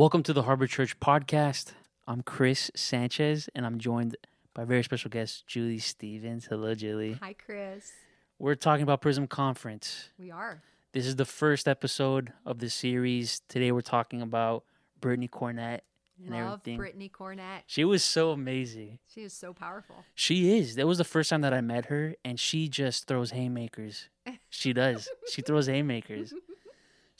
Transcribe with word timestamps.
Welcome 0.00 0.22
to 0.22 0.32
the 0.32 0.44
Harbor 0.44 0.66
Church 0.66 0.98
podcast. 0.98 1.72
I'm 2.08 2.22
Chris 2.22 2.70
Sanchez, 2.74 3.50
and 3.54 3.66
I'm 3.66 3.78
joined 3.78 4.16
by 4.54 4.64
very 4.64 4.82
special 4.82 5.10
guest 5.10 5.46
Julie 5.46 5.78
Stevens. 5.78 6.46
Hello, 6.46 6.74
Julie. 6.74 7.18
Hi, 7.20 7.34
Chris. 7.34 7.92
We're 8.38 8.54
talking 8.54 8.82
about 8.82 9.02
Prism 9.02 9.26
Conference. 9.26 10.08
We 10.18 10.30
are. 10.30 10.62
This 10.94 11.04
is 11.04 11.16
the 11.16 11.26
first 11.26 11.68
episode 11.68 12.32
of 12.46 12.60
the 12.60 12.70
series. 12.70 13.42
Today, 13.50 13.72
we're 13.72 13.82
talking 13.82 14.22
about 14.22 14.64
Brittany 15.02 15.28
Cornett 15.28 15.80
and 16.18 16.30
Love 16.30 16.60
everything. 16.60 16.78
Brittany 16.78 17.10
Cornett. 17.10 17.64
She 17.66 17.84
was 17.84 18.02
so 18.02 18.30
amazing. 18.30 19.00
She 19.14 19.20
is 19.20 19.34
so 19.34 19.52
powerful. 19.52 19.96
She 20.14 20.56
is. 20.56 20.76
That 20.76 20.86
was 20.86 20.96
the 20.96 21.04
first 21.04 21.28
time 21.28 21.42
that 21.42 21.52
I 21.52 21.60
met 21.60 21.84
her, 21.84 22.14
and 22.24 22.40
she 22.40 22.68
just 22.68 23.06
throws 23.06 23.32
haymakers. 23.32 24.08
She 24.48 24.72
does. 24.72 25.10
she 25.30 25.42
throws 25.42 25.66
haymakers. 25.66 26.32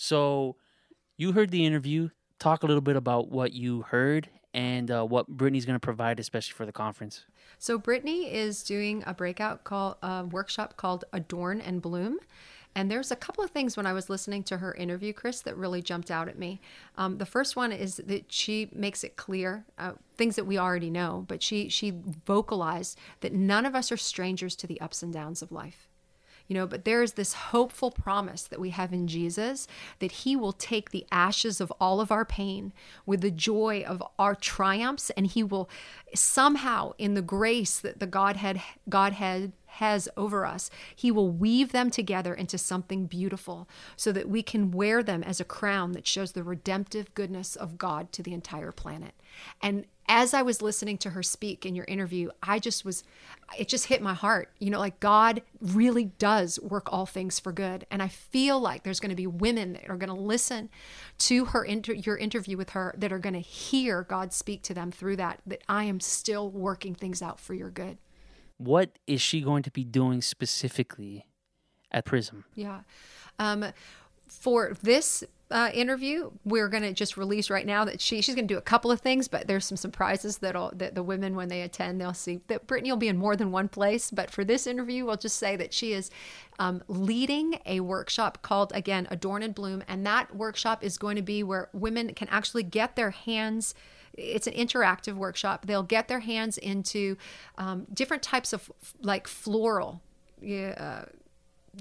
So, 0.03 0.57
you 1.19 1.33
heard 1.33 1.51
the 1.51 1.67
interview. 1.67 2.09
Talk 2.41 2.63
a 2.63 2.67
little 2.67 2.81
bit 2.81 2.97
about 2.97 3.31
what 3.31 3.53
you 3.53 3.83
heard 3.83 4.29
and 4.55 4.91
uh, 4.91 5.05
what 5.05 5.29
Brittany's 5.29 5.67
going 5.67 5.77
to 5.77 5.81
provide, 5.81 6.19
especially 6.19 6.55
for 6.55 6.65
the 6.65 6.73
conference. 6.73 7.27
So 7.59 7.77
Brittany 7.77 8.33
is 8.33 8.63
doing 8.63 9.05
a 9.07 9.13
breakout 9.13 9.63
call 9.63 9.99
uh, 10.03 10.25
workshop 10.29 10.79
called 10.79 11.05
Adorn 11.13 11.61
and 11.61 11.83
Bloom. 11.83 12.19
And 12.75 12.91
there's 12.91 13.11
a 13.11 13.17
couple 13.17 13.45
of 13.45 13.51
things 13.51 13.77
when 13.77 13.85
I 13.85 13.93
was 13.93 14.09
listening 14.09 14.43
to 14.45 14.57
her 14.57 14.73
interview, 14.75 15.13
Chris, 15.13 15.43
that 15.43 15.55
really 15.55 15.83
jumped 15.83 16.11
out 16.11 16.29
at 16.29 16.39
me. 16.39 16.63
Um, 16.97 17.19
the 17.19 17.27
first 17.27 17.57
one 17.57 17.73
is 17.73 17.97
that 17.97 18.33
she 18.33 18.71
makes 18.73 19.05
it 19.05 19.17
clear 19.17 19.67
uh, 19.77 19.93
things 20.17 20.37
that 20.37 20.47
we 20.47 20.57
already 20.57 20.89
know, 20.89 21.27
but 21.29 21.43
she 21.43 21.69
she 21.69 21.93
vocalized 22.25 22.97
that 23.21 23.35
none 23.35 23.67
of 23.67 23.75
us 23.75 23.93
are 23.93 23.99
strangers 23.99 24.57
to 24.57 24.67
the 24.67 24.81
ups 24.81 25.03
and 25.03 25.13
downs 25.13 25.43
of 25.43 25.53
life 25.53 25.90
you 26.51 26.57
know 26.57 26.67
but 26.67 26.85
there 26.85 27.01
is 27.01 27.13
this 27.13 27.33
hopeful 27.33 27.93
promise 27.93 28.43
that 28.43 28.59
we 28.59 28.71
have 28.71 28.93
in 28.93 29.07
jesus 29.07 29.69
that 30.01 30.11
he 30.11 30.35
will 30.35 30.53
take 30.53 30.91
the 30.91 31.07
ashes 31.13 31.61
of 31.61 31.73
all 31.81 32.01
of 32.01 32.11
our 32.11 32.25
pain 32.25 32.73
with 33.07 33.21
the 33.21 33.31
joy 33.31 33.85
of 33.87 34.03
our 34.19 34.35
triumphs 34.35 35.11
and 35.11 35.29
he 35.29 35.45
will 35.45 35.71
somehow 36.13 36.93
in 36.99 37.15
the 37.15 37.23
grace 37.23 37.79
that 37.79 38.01
the 38.01 38.07
godhead 38.07 38.61
godhead 38.89 39.53
has 39.67 40.09
over 40.17 40.45
us 40.45 40.69
he 40.97 41.13
will 41.13 41.31
weave 41.31 41.71
them 41.71 41.89
together 41.89 42.35
into 42.35 42.59
something 42.59 43.07
beautiful 43.07 43.69
so 43.95 44.11
that 44.11 44.29
we 44.29 44.43
can 44.43 44.73
wear 44.73 45.05
them 45.05 45.23
as 45.23 45.39
a 45.39 45.45
crown 45.45 45.93
that 45.93 46.07
shows 46.07 46.33
the 46.33 46.43
redemptive 46.43 47.15
goodness 47.15 47.55
of 47.55 47.79
god 47.79 48.11
to 48.11 48.23
the 48.23 48.35
entire 48.35 48.73
planet. 48.73 49.15
And 49.63 49.85
as 50.11 50.35
I 50.35 50.43
was 50.43 50.61
listening 50.61 50.99
to 50.99 51.11
her 51.11 51.23
speak 51.23 51.65
in 51.65 51.77
your 51.77 51.85
interview, 51.87 52.31
I 52.43 52.59
just 52.59 52.85
was, 52.85 53.05
it 53.57 53.69
just 53.69 53.87
hit 53.87 54.03
my 54.03 54.13
heart. 54.13 54.51
You 54.59 54.71
know, 54.71 54.81
like 54.81 54.99
God 54.99 55.41
really 55.61 56.07
does 56.07 56.59
work 56.61 56.93
all 56.93 57.07
things 57.07 57.39
for 57.39 57.53
good. 57.53 57.87
And 57.93 58.03
I 58.03 58.09
feel 58.09 58.59
like 58.59 58.83
there's 58.83 58.99
going 58.99 59.11
to 59.11 59.17
be 59.17 59.29
women 59.29 59.75
that 59.75 59.89
are 59.89 59.97
going 59.97 60.09
to 60.09 60.21
listen 60.21 60.69
to 61.19 61.45
her, 61.47 61.63
inter- 61.63 61.93
your 61.93 62.17
interview 62.17 62.57
with 62.57 62.71
her, 62.71 62.93
that 62.99 63.13
are 63.13 63.21
going 63.21 63.35
to 63.35 63.41
hear 63.41 64.03
God 64.03 64.33
speak 64.33 64.63
to 64.65 64.75
them 64.75 64.91
through 64.91 65.15
that, 65.17 65.43
that 65.47 65.63
I 65.69 65.85
am 65.85 66.01
still 66.01 66.51
working 66.51 66.97
things 66.97 67.23
out 67.23 67.39
for 67.39 67.55
your 67.55 67.71
good. 67.71 67.97
What 68.57 68.99
is 69.07 69.21
she 69.21 69.41
going 69.41 69.63
to 69.63 69.71
be 69.71 69.85
doing 69.85 70.23
specifically 70.23 71.25
at 71.93 72.05
Prism? 72.05 72.47
Yeah. 72.57 72.81
Um, 73.39 73.67
for 74.27 74.77
this 74.83 75.23
uh, 75.51 75.71
interview, 75.75 76.31
we're 76.45 76.69
going 76.69 76.83
to 76.83 76.93
just 76.93 77.17
release 77.17 77.51
right 77.51 77.67
now 77.67 77.85
that 77.85 78.01
she 78.01 78.21
she's 78.21 78.35
going 78.35 78.47
to 78.47 78.55
do 78.55 78.59
a 78.59 78.63
couple 78.63 78.91
of 78.91 79.01
things, 79.01 79.27
but 79.27 79.47
there's 79.47 79.65
some 79.65 79.77
surprises 79.77 80.39
that'll 80.39 80.73
that 80.77 80.95
the 80.95 81.03
women 81.03 81.35
when 81.35 81.49
they 81.49 81.63
attend 81.63 82.01
they'll 82.01 82.15
see 82.15 82.41
that 82.47 82.67
Brittany 82.67 82.91
will 82.91 82.97
be 82.97 83.09
in 83.09 83.17
more 83.17 83.35
than 83.35 83.51
one 83.51 83.69
place. 83.69 84.11
But 84.11 84.31
for 84.31 84.45
this 84.45 84.67
interview, 84.67 85.05
we'll 85.05 85.17
just 85.17 85.37
say 85.37 85.57
that 85.57 85.75
she 85.75 85.93
is 85.93 86.11
um, 86.59 86.83
leading 86.87 87.59
a 87.67 87.81
workshop 87.81 88.43
called 88.43 88.73
again 88.75 89.09
Adorn 89.11 89.43
and 89.43 89.55
Bloom, 89.55 89.83
and 89.89 90.07
that 90.07 90.35
workshop 90.35 90.85
is 90.85 90.97
going 90.99 91.17
to 91.17 91.23
be 91.23 91.43
where 91.43 91.69
women 91.73 92.15
can 92.15 92.29
actually 92.29 92.63
get 92.63 92.97
their 92.97 93.11
hands 93.11 93.75
it's 94.15 94.49
an 94.49 94.55
interactive 94.55 95.15
workshop. 95.15 95.67
They'll 95.67 95.85
get 95.85 96.09
their 96.09 96.19
hands 96.19 96.59
into 96.59 97.17
um, 97.57 97.87
different 97.95 98.25
types 98.25 98.53
of 98.53 98.71
like 99.03 99.29
floral, 99.29 100.03
uh, 100.43 101.05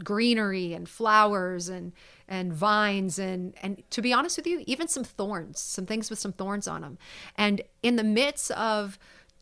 greenery 0.03 0.73
and 0.73 0.87
flowers 0.87 1.69
and 1.69 1.91
and 2.29 2.53
vines 2.53 3.19
and 3.19 3.53
and 3.61 3.83
to 3.89 4.01
be 4.01 4.13
honest 4.13 4.37
with 4.37 4.47
you 4.47 4.63
even 4.65 4.87
some 4.87 5.03
thorns 5.03 5.59
some 5.59 5.85
things 5.85 6.09
with 6.09 6.19
some 6.19 6.31
thorns 6.31 6.67
on 6.67 6.81
them 6.81 6.97
and 7.35 7.61
in 7.83 7.97
the 7.97 8.03
midst 8.03 8.51
of 8.51 8.97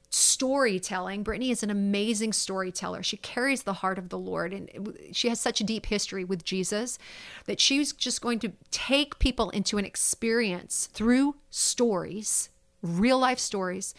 storytelling 0.10 1.22
brittany 1.22 1.52
is 1.52 1.64
an 1.64 1.70
amazing 1.70 2.32
storyteller. 2.32 3.04
She 3.04 3.18
carries 3.18 3.64
the 3.64 3.74
heart 3.74 4.00
of 4.00 4.08
the 4.08 4.18
lord 4.18 4.54
and 4.54 4.98
she 5.12 5.28
has 5.28 5.40
such 5.40 5.60
a 5.60 5.66
deep 5.66 5.86
history 5.88 6.24
with 6.24 6.46
jesus 6.46 6.98
that 7.46 7.60
she's 7.60 7.92
just 7.92 8.22
going 8.22 8.40
to 8.40 8.54
take 8.72 9.20
people 9.20 9.50
into 9.50 9.78
an 9.78 9.84
experience 9.84 10.88
through 10.94 11.36
stories 11.50 12.50
real 12.82 13.20
life 13.20 13.40
stories 13.40 13.94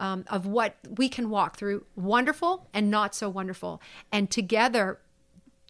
um, 0.00 0.24
of 0.28 0.46
what 0.46 0.76
we 0.96 1.08
can 1.08 1.28
walk 1.28 1.58
through 1.58 1.84
wonderful 1.94 2.68
and 2.72 2.90
not 2.90 3.14
so 3.14 3.28
wonderful. 3.28 3.80
And 4.10 4.30
together 4.30 4.98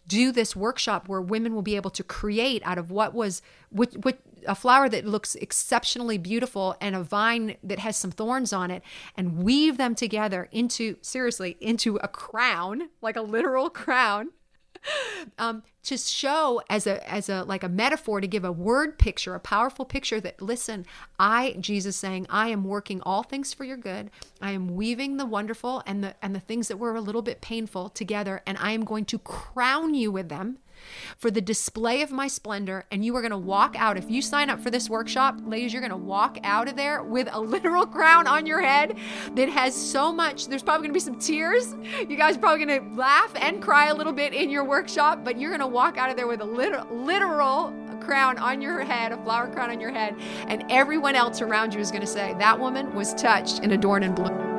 do 0.07 0.31
this 0.31 0.55
workshop 0.55 1.07
where 1.07 1.21
women 1.21 1.53
will 1.53 1.61
be 1.61 1.75
able 1.75 1.89
to 1.91 2.03
create 2.03 2.61
out 2.65 2.77
of 2.77 2.91
what 2.91 3.13
was 3.13 3.41
what, 3.69 3.93
what 4.03 4.19
a 4.47 4.55
flower 4.55 4.89
that 4.89 5.05
looks 5.05 5.35
exceptionally 5.35 6.17
beautiful 6.17 6.75
and 6.81 6.95
a 6.95 7.03
vine 7.03 7.55
that 7.63 7.79
has 7.79 7.95
some 7.95 8.11
thorns 8.11 8.51
on 8.51 8.71
it 8.71 8.83
and 9.15 9.43
weave 9.43 9.77
them 9.77 9.95
together 9.95 10.49
into 10.51 10.97
seriously 11.01 11.57
into 11.61 11.97
a 11.97 12.07
crown 12.07 12.89
like 13.01 13.15
a 13.15 13.21
literal 13.21 13.69
crown 13.81 14.29
um, 15.37 15.63
to 15.83 15.97
show 15.97 16.61
as 16.69 16.85
a 16.87 17.09
as 17.11 17.29
a 17.29 17.43
like 17.43 17.63
a 17.63 17.69
metaphor 17.69 18.21
to 18.21 18.27
give 18.27 18.43
a 18.43 18.51
word 18.51 18.97
picture 18.97 19.35
a 19.35 19.39
powerful 19.39 19.85
picture 19.85 20.19
that 20.19 20.41
listen 20.41 20.85
i 21.19 21.55
jesus 21.59 21.95
saying 21.95 22.25
i 22.29 22.49
am 22.49 22.63
working 22.63 23.01
all 23.01 23.23
things 23.23 23.53
for 23.53 23.63
your 23.63 23.77
good. 23.77 24.09
I 24.41 24.51
am 24.51 24.75
weaving 24.75 25.17
the 25.17 25.25
wonderful 25.25 25.83
and 25.85 26.03
the 26.03 26.15
and 26.21 26.35
the 26.35 26.39
things 26.39 26.67
that 26.67 26.77
were 26.77 26.95
a 26.95 27.01
little 27.01 27.21
bit 27.21 27.41
painful 27.41 27.89
together 27.89 28.41
and 28.45 28.57
i 28.59 28.71
am 28.71 28.85
going 28.85 29.05
to 29.05 29.19
crown 29.19 29.93
you 29.93 30.11
with 30.11 30.29
them 30.29 30.59
for 31.17 31.31
the 31.31 31.41
display 31.41 32.01
of 32.01 32.11
my 32.11 32.27
splendor. 32.27 32.85
And 32.91 33.03
you 33.05 33.15
are 33.15 33.21
going 33.21 33.31
to 33.31 33.37
walk 33.37 33.75
out. 33.77 33.97
If 33.97 34.09
you 34.09 34.21
sign 34.21 34.49
up 34.49 34.59
for 34.59 34.69
this 34.69 34.89
workshop, 34.89 35.37
ladies, 35.45 35.73
you're 35.73 35.81
going 35.81 35.91
to 35.91 35.97
walk 35.97 36.37
out 36.43 36.67
of 36.67 36.75
there 36.75 37.03
with 37.03 37.27
a 37.31 37.39
literal 37.51 37.85
crown 37.85 38.27
on 38.27 38.45
your 38.45 38.61
head 38.61 38.97
that 39.35 39.49
has 39.49 39.75
so 39.75 40.11
much. 40.11 40.47
There's 40.47 40.63
probably 40.63 40.87
going 40.87 40.93
to 40.93 40.93
be 40.93 40.99
some 40.99 41.19
tears. 41.19 41.75
You 42.07 42.17
guys 42.17 42.37
are 42.37 42.39
probably 42.39 42.65
going 42.65 42.89
to 42.89 42.95
laugh 42.95 43.31
and 43.35 43.61
cry 43.61 43.87
a 43.87 43.95
little 43.95 44.13
bit 44.13 44.33
in 44.33 44.49
your 44.49 44.63
workshop, 44.63 45.23
but 45.23 45.39
you're 45.39 45.51
going 45.51 45.61
to 45.61 45.67
walk 45.67 45.97
out 45.97 46.09
of 46.09 46.15
there 46.15 46.27
with 46.27 46.41
a 46.41 46.45
literal, 46.45 46.87
literal 46.95 47.73
crown 48.01 48.37
on 48.37 48.61
your 48.61 48.81
head, 48.81 49.11
a 49.11 49.23
flower 49.23 49.47
crown 49.47 49.69
on 49.69 49.79
your 49.79 49.91
head. 49.91 50.15
And 50.47 50.65
everyone 50.69 51.15
else 51.15 51.41
around 51.41 51.73
you 51.73 51.79
is 51.79 51.91
going 51.91 52.01
to 52.01 52.07
say, 52.07 52.35
that 52.39 52.59
woman 52.59 52.93
was 52.93 53.13
touched 53.13 53.59
and 53.59 53.71
adorned 53.71 54.03
in 54.03 54.15
bloom. 54.15 54.50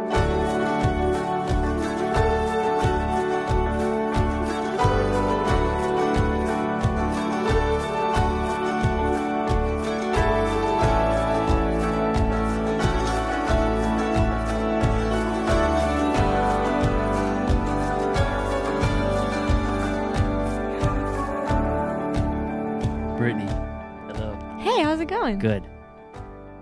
Going? 25.21 25.39
Good. 25.39 25.65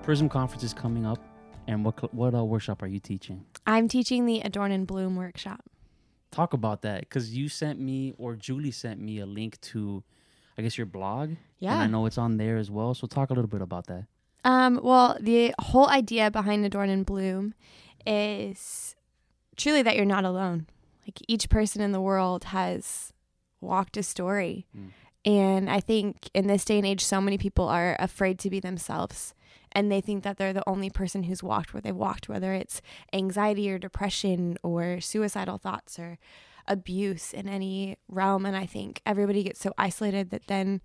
Prism 0.03 0.29
Conference 0.29 0.63
is 0.63 0.75
coming 0.75 1.07
up, 1.07 1.19
and 1.67 1.85
what 1.85 2.13
what 2.15 2.35
uh, 2.35 2.45
workshop 2.45 2.83
are 2.83 2.87
you 2.87 2.99
teaching? 2.99 3.45
I'm 3.67 3.89
teaching 3.89 4.27
the 4.27 4.41
Adorn 4.41 4.73
and 4.73 4.87
Bloom 4.87 5.17
workshop. 5.17 5.63
Talk 6.31 6.53
about 6.53 6.83
that, 6.83 7.01
because 7.01 7.37
you 7.37 7.49
sent 7.49 7.81
me 7.81 8.15
or 8.19 8.37
Julie 8.37 8.71
sent 8.71 9.01
me 9.01 9.19
a 9.19 9.27
link 9.27 9.61
to, 9.63 10.03
I 10.57 10.63
guess 10.63 10.79
your 10.79 10.87
blog. 10.87 11.35
Yeah, 11.59 11.75
and 11.75 11.83
I 11.83 11.87
know 11.87 12.07
it's 12.07 12.19
on 12.19 12.37
there 12.37 12.57
as 12.57 12.71
well. 12.71 12.95
So 12.95 13.07
talk 13.07 13.31
a 13.31 13.35
little 13.35 13.49
bit 13.49 13.63
about 13.63 13.87
that. 13.87 14.05
Um, 14.45 14.81
well, 14.83 15.17
the 15.21 15.55
whole 15.59 15.89
idea 15.89 16.31
behind 16.31 16.65
Adorn 16.65 16.89
and 16.89 17.05
Bloom 17.05 17.55
is 18.07 18.97
truly 19.57 19.83
that 19.83 19.97
you're 19.97 20.07
not 20.07 20.25
alone. 20.25 20.67
Like 21.07 21.19
each 21.29 21.51
person 21.51 21.83
in 21.83 21.93
the 21.93 22.01
world 22.01 22.45
has 22.45 23.13
walked 23.61 23.97
a 23.97 24.03
story. 24.03 24.67
Mm. 24.77 24.91
And 25.25 25.69
I 25.69 25.81
think 25.81 26.31
in 26.33 26.47
this 26.47 26.65
day 26.65 26.79
and 26.79 26.87
age, 26.87 27.05
so 27.05 27.21
many 27.21 27.37
people 27.37 27.69
are 27.69 27.97
afraid 27.99 28.39
to 28.41 28.51
be 28.51 28.61
themselves. 28.61 29.35
And 29.73 29.91
they 29.91 30.01
think 30.01 30.25
that 30.25 30.37
they're 30.37 30.53
the 30.53 30.69
only 30.69 30.91
person 30.91 31.25
who's 31.25 31.43
walked 31.43 31.73
where 31.73 31.81
they've 31.81 31.95
walked, 31.95 32.29
whether 32.29 32.53
it's 32.53 32.81
anxiety 33.13 33.71
or 33.71 33.79
depression 33.79 34.59
or 34.63 35.01
suicidal 35.01 35.59
thoughts 35.59 35.99
or 35.99 36.19
abuse 36.67 37.33
in 37.33 37.49
any 37.49 37.97
realm. 38.09 38.47
And 38.47 38.57
I 38.57 38.67
think 38.67 39.01
everybody 39.07 39.43
gets 39.43 39.61
so 39.61 39.73
isolated 39.79 40.31
that 40.31 40.47
then 40.47 40.81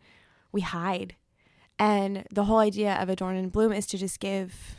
we 0.51 0.61
hide. 0.61 1.15
And 1.79 2.25
the 2.31 2.45
whole 2.45 2.59
idea 2.59 2.95
of 2.95 3.09
Adorn 3.09 3.37
and 3.37 3.51
Bloom 3.51 3.71
is 3.71 3.87
to 3.87 3.97
just 3.97 4.19
give 4.19 4.75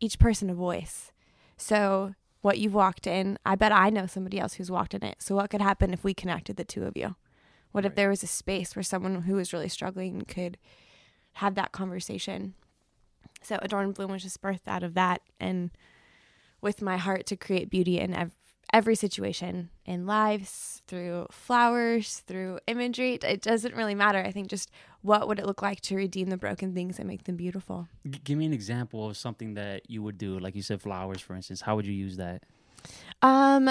each 0.00 0.18
person 0.18 0.48
a 0.50 0.54
voice. 0.54 1.12
So, 1.56 2.14
what 2.40 2.58
you've 2.58 2.74
walked 2.74 3.06
in, 3.06 3.36
I 3.44 3.56
bet 3.56 3.72
I 3.72 3.90
know 3.90 4.06
somebody 4.06 4.38
else 4.38 4.54
who's 4.54 4.70
walked 4.70 4.94
in 4.94 5.02
it. 5.02 5.16
So, 5.18 5.34
what 5.34 5.50
could 5.50 5.60
happen 5.60 5.92
if 5.92 6.04
we 6.04 6.14
connected 6.14 6.56
the 6.56 6.64
two 6.64 6.84
of 6.84 6.96
you? 6.96 7.16
What 7.72 7.84
right. 7.84 7.90
if 7.90 7.96
there 7.96 8.08
was 8.08 8.22
a 8.22 8.26
space 8.26 8.74
where 8.74 8.82
someone 8.82 9.22
who 9.22 9.34
was 9.34 9.52
really 9.52 9.68
struggling 9.68 10.22
could 10.22 10.58
have 11.34 11.54
that 11.54 11.72
conversation? 11.72 12.54
So 13.42 13.58
Adorn 13.62 13.92
Bloom 13.92 14.10
was 14.10 14.22
just 14.22 14.42
birthed 14.42 14.66
out 14.66 14.82
of 14.82 14.94
that 14.94 15.22
and 15.38 15.70
with 16.60 16.82
my 16.82 16.96
heart 16.96 17.26
to 17.26 17.36
create 17.36 17.70
beauty 17.70 18.00
in 18.00 18.14
ev- 18.14 18.34
every 18.72 18.94
situation 18.94 19.70
in 19.84 20.06
lives, 20.06 20.82
through 20.86 21.26
flowers, 21.30 22.18
through 22.26 22.58
imagery. 22.66 23.18
It 23.22 23.42
doesn't 23.42 23.74
really 23.74 23.94
matter. 23.94 24.18
I 24.18 24.32
think 24.32 24.48
just 24.48 24.70
what 25.02 25.28
would 25.28 25.38
it 25.38 25.46
look 25.46 25.62
like 25.62 25.80
to 25.82 25.96
redeem 25.96 26.28
the 26.28 26.36
broken 26.36 26.74
things 26.74 26.98
and 26.98 27.06
make 27.06 27.24
them 27.24 27.36
beautiful? 27.36 27.88
G- 28.08 28.20
give 28.24 28.38
me 28.38 28.46
an 28.46 28.52
example 28.52 29.08
of 29.08 29.16
something 29.16 29.54
that 29.54 29.88
you 29.88 30.02
would 30.02 30.18
do. 30.18 30.38
Like 30.38 30.54
you 30.54 30.62
said, 30.62 30.82
flowers, 30.82 31.20
for 31.20 31.34
instance. 31.34 31.60
How 31.60 31.76
would 31.76 31.86
you 31.86 31.92
use 31.92 32.16
that? 32.16 32.42
Um 33.22 33.70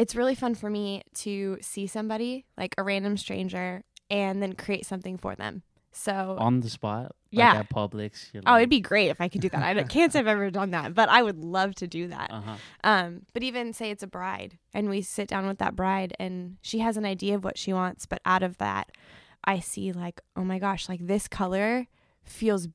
it's 0.00 0.16
really 0.16 0.34
fun 0.34 0.54
for 0.54 0.70
me 0.70 1.02
to 1.12 1.58
see 1.60 1.86
somebody, 1.86 2.46
like 2.56 2.74
a 2.78 2.82
random 2.82 3.18
stranger, 3.18 3.84
and 4.10 4.42
then 4.42 4.54
create 4.54 4.86
something 4.86 5.18
for 5.18 5.34
them. 5.34 5.62
So 5.92 6.36
On 6.38 6.60
the 6.60 6.70
spot? 6.70 7.14
Yeah. 7.30 7.52
Like 7.52 7.60
at 7.60 7.70
Publix? 7.70 8.32
you're 8.32 8.42
Oh, 8.46 8.56
it'd 8.56 8.70
be 8.70 8.80
great 8.80 9.10
if 9.10 9.20
I 9.20 9.28
could 9.28 9.42
do 9.42 9.50
that. 9.50 9.62
I 9.62 9.82
can't 9.82 10.10
say 10.10 10.20
I've 10.20 10.26
ever 10.26 10.50
done 10.50 10.70
that, 10.70 10.94
but 10.94 11.10
I 11.10 11.22
would 11.22 11.38
love 11.38 11.74
to 11.76 11.86
do 11.86 12.08
that. 12.08 12.30
Uh-huh. 12.32 12.56
Um, 12.82 13.26
but 13.34 13.42
even 13.42 13.74
say 13.74 13.90
it's 13.90 14.02
a 14.02 14.06
bride 14.06 14.56
and 14.72 14.88
we 14.88 15.02
sit 15.02 15.28
down 15.28 15.46
with 15.46 15.58
that 15.58 15.76
bride 15.76 16.14
and 16.18 16.56
she 16.62 16.78
has 16.78 16.96
an 16.96 17.04
idea 17.04 17.34
of 17.34 17.44
what 17.44 17.58
she 17.58 17.74
wants, 17.74 18.06
but 18.06 18.22
out 18.24 18.42
of 18.42 18.56
that 18.56 18.90
I 19.44 19.58
see 19.58 19.92
like, 19.92 20.22
oh 20.34 20.44
my 20.44 20.58
gosh, 20.58 20.88
like 20.88 21.06
this 21.06 21.28
color 21.28 21.88
feels 22.22 22.68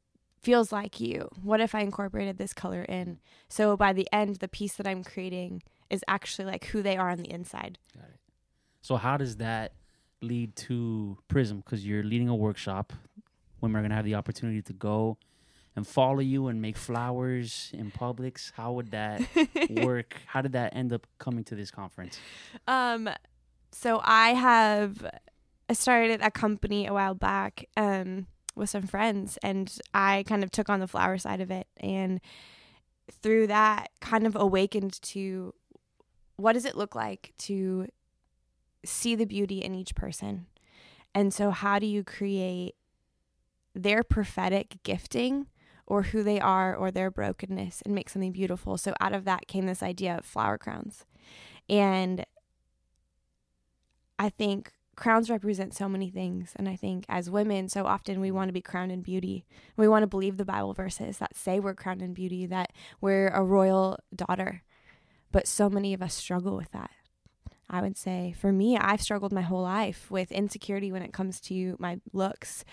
feels 0.43 0.71
like 0.71 0.99
you. 0.99 1.27
What 1.41 1.59
if 1.59 1.73
I 1.73 1.79
incorporated 1.79 2.37
this 2.37 2.53
color 2.53 2.83
in? 2.83 3.17
So 3.49 3.75
by 3.75 3.93
the 3.93 4.07
end 4.13 4.35
the 4.35 4.47
piece 4.47 4.75
that 4.75 4.85
I'm 4.87 5.03
creating 5.03 5.63
is 5.89 6.03
actually 6.07 6.45
like 6.45 6.65
who 6.65 6.81
they 6.81 6.97
are 6.97 7.09
on 7.09 7.17
the 7.17 7.31
inside. 7.31 7.77
Got 7.95 8.05
it. 8.05 8.19
So 8.81 8.97
how 8.97 9.17
does 9.17 9.37
that 9.37 9.73
lead 10.21 10.55
to 10.55 11.17
Prism? 11.27 11.57
Because 11.57 11.85
you're 11.85 12.03
leading 12.03 12.29
a 12.29 12.35
workshop. 12.35 12.93
Women 13.61 13.79
are 13.79 13.81
gonna 13.81 13.95
have 13.95 14.05
the 14.05 14.15
opportunity 14.15 14.61
to 14.63 14.73
go 14.73 15.17
and 15.75 15.85
follow 15.85 16.19
you 16.19 16.47
and 16.47 16.61
make 16.61 16.77
flowers 16.77 17.69
in 17.73 17.91
Publix. 17.91 18.51
How 18.53 18.71
would 18.73 18.91
that 18.91 19.21
work? 19.69 20.15
How 20.25 20.41
did 20.41 20.53
that 20.53 20.75
end 20.75 20.93
up 20.93 21.05
coming 21.19 21.43
to 21.45 21.55
this 21.55 21.69
conference? 21.71 22.19
Um, 22.67 23.09
so 23.71 23.99
I 24.03 24.29
have 24.29 25.05
I 25.69 25.73
started 25.73 26.21
a 26.21 26.31
company 26.31 26.85
a 26.85 26.93
while 26.93 27.15
back 27.15 27.65
um, 27.75 28.27
with 28.55 28.69
some 28.69 28.83
friends, 28.83 29.37
and 29.43 29.71
I 29.93 30.23
kind 30.27 30.43
of 30.43 30.51
took 30.51 30.69
on 30.69 30.79
the 30.79 30.87
flower 30.87 31.17
side 31.17 31.41
of 31.41 31.51
it, 31.51 31.67
and 31.77 32.21
through 33.21 33.47
that, 33.47 33.89
kind 33.99 34.25
of 34.25 34.35
awakened 34.35 35.01
to 35.01 35.53
what 36.37 36.53
does 36.53 36.65
it 36.65 36.75
look 36.75 36.95
like 36.95 37.33
to 37.39 37.87
see 38.83 39.15
the 39.15 39.25
beauty 39.25 39.59
in 39.59 39.73
each 39.73 39.95
person, 39.95 40.47
and 41.13 41.33
so 41.33 41.51
how 41.51 41.79
do 41.79 41.85
you 41.85 42.03
create 42.03 42.75
their 43.73 44.03
prophetic 44.03 44.77
gifting 44.83 45.47
or 45.85 46.03
who 46.03 46.23
they 46.23 46.39
are 46.39 46.75
or 46.75 46.89
their 46.89 47.11
brokenness 47.11 47.81
and 47.83 47.93
make 47.93 48.09
something 48.09 48.31
beautiful. 48.31 48.77
So 48.77 48.93
out 48.99 49.13
of 49.13 49.25
that 49.25 49.47
came 49.47 49.65
this 49.65 49.83
idea 49.83 50.17
of 50.17 50.25
flower 50.25 50.57
crowns. 50.57 51.05
And 51.69 52.25
I 54.17 54.29
think 54.29 54.71
crowns 54.95 55.29
represent 55.29 55.75
so 55.75 55.89
many 55.89 56.09
things. 56.09 56.53
And 56.55 56.67
I 56.67 56.75
think 56.75 57.05
as 57.09 57.29
women, 57.29 57.69
so 57.69 57.85
often 57.85 58.19
we 58.19 58.31
want 58.31 58.49
to 58.49 58.53
be 58.53 58.61
crowned 58.61 58.91
in 58.91 59.01
beauty. 59.01 59.45
We 59.77 59.87
want 59.87 60.03
to 60.03 60.07
believe 60.07 60.37
the 60.37 60.45
Bible 60.45 60.73
verses 60.73 61.17
that 61.17 61.35
say 61.35 61.59
we're 61.59 61.75
crowned 61.75 62.01
in 62.01 62.13
beauty, 62.13 62.45
that 62.47 62.71
we're 63.01 63.27
a 63.27 63.43
royal 63.43 63.99
daughter. 64.15 64.63
But 65.35 65.49
so 65.49 65.69
many 65.69 65.93
of 65.93 66.01
us 66.01 66.13
struggle 66.13 66.55
with 66.55 66.71
that. 66.71 66.91
I 67.69 67.81
would 67.81 67.97
say 67.97 68.33
for 68.39 68.53
me, 68.53 68.77
I've 68.77 69.01
struggled 69.01 69.33
my 69.33 69.41
whole 69.41 69.63
life 69.63 70.09
with 70.09 70.31
insecurity 70.31 70.93
when 70.93 71.01
it 71.01 71.11
comes 71.11 71.41
to 71.41 71.75
my 71.77 71.99
looks, 72.13 72.63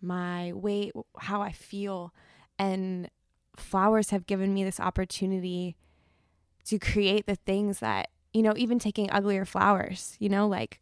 my 0.00 0.52
weight, 0.52 0.92
how 1.18 1.42
I 1.42 1.50
feel. 1.50 2.14
And 2.60 3.10
flowers 3.56 4.10
have 4.10 4.28
given 4.28 4.54
me 4.54 4.62
this 4.62 4.78
opportunity 4.78 5.74
to 6.66 6.78
create 6.78 7.26
the 7.26 7.34
things 7.34 7.80
that, 7.80 8.10
you 8.32 8.42
know, 8.42 8.54
even 8.56 8.78
taking 8.78 9.10
uglier 9.10 9.44
flowers, 9.44 10.14
you 10.20 10.28
know, 10.28 10.46
like 10.46 10.80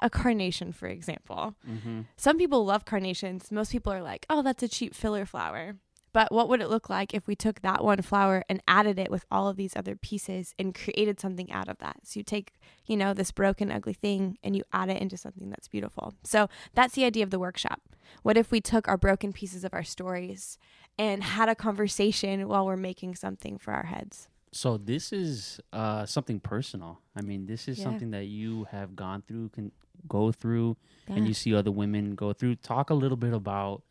a 0.00 0.10
carnation, 0.10 0.72
for 0.72 0.88
example. 0.88 1.54
Mm-hmm. 1.64 2.00
Some 2.16 2.38
people 2.38 2.64
love 2.64 2.84
carnations. 2.84 3.52
Most 3.52 3.70
people 3.70 3.92
are 3.92 4.02
like, 4.02 4.26
oh, 4.28 4.42
that's 4.42 4.64
a 4.64 4.68
cheap 4.68 4.96
filler 4.96 5.26
flower. 5.26 5.76
But 6.14 6.30
what 6.32 6.48
would 6.48 6.60
it 6.62 6.70
look 6.70 6.88
like 6.88 7.12
if 7.12 7.26
we 7.26 7.34
took 7.34 7.60
that 7.62 7.82
one 7.84 8.00
flower 8.00 8.44
and 8.48 8.62
added 8.68 9.00
it 9.00 9.10
with 9.10 9.26
all 9.32 9.48
of 9.48 9.56
these 9.56 9.74
other 9.76 9.96
pieces 9.96 10.54
and 10.60 10.72
created 10.72 11.18
something 11.20 11.50
out 11.50 11.68
of 11.68 11.78
that? 11.78 11.96
So 12.04 12.20
you 12.20 12.24
take, 12.24 12.52
you 12.86 12.96
know, 12.96 13.12
this 13.12 13.32
broken, 13.32 13.70
ugly 13.72 13.94
thing 13.94 14.38
and 14.44 14.54
you 14.56 14.62
add 14.72 14.88
it 14.90 15.02
into 15.02 15.16
something 15.16 15.50
that's 15.50 15.66
beautiful. 15.66 16.14
So 16.22 16.48
that's 16.72 16.94
the 16.94 17.04
idea 17.04 17.24
of 17.24 17.30
the 17.30 17.40
workshop. 17.40 17.80
What 18.22 18.36
if 18.36 18.52
we 18.52 18.60
took 18.60 18.86
our 18.86 18.96
broken 18.96 19.32
pieces 19.32 19.64
of 19.64 19.74
our 19.74 19.82
stories 19.82 20.56
and 20.96 21.24
had 21.24 21.48
a 21.48 21.56
conversation 21.56 22.46
while 22.46 22.64
we're 22.64 22.76
making 22.76 23.16
something 23.16 23.58
for 23.58 23.72
our 23.74 23.86
heads? 23.86 24.28
So 24.52 24.76
this 24.76 25.12
is 25.12 25.58
uh, 25.72 26.06
something 26.06 26.38
personal. 26.38 27.00
I 27.16 27.22
mean, 27.22 27.46
this 27.46 27.66
is 27.66 27.76
Yeah. 27.76 27.84
something 27.86 28.12
that 28.12 28.26
you 28.26 28.68
have 28.70 28.94
gone 28.94 29.22
through, 29.26 29.48
can 29.48 29.72
go 30.06 30.30
through, 30.30 30.76
and 31.08 31.26
you 31.26 31.34
see 31.34 31.52
other 31.56 31.72
women 31.72 32.14
go 32.14 32.32
through. 32.32 32.54
Talk 32.56 32.90
a 32.90 32.94
little 32.94 33.16
bit 33.16 33.32
about. 33.32 33.82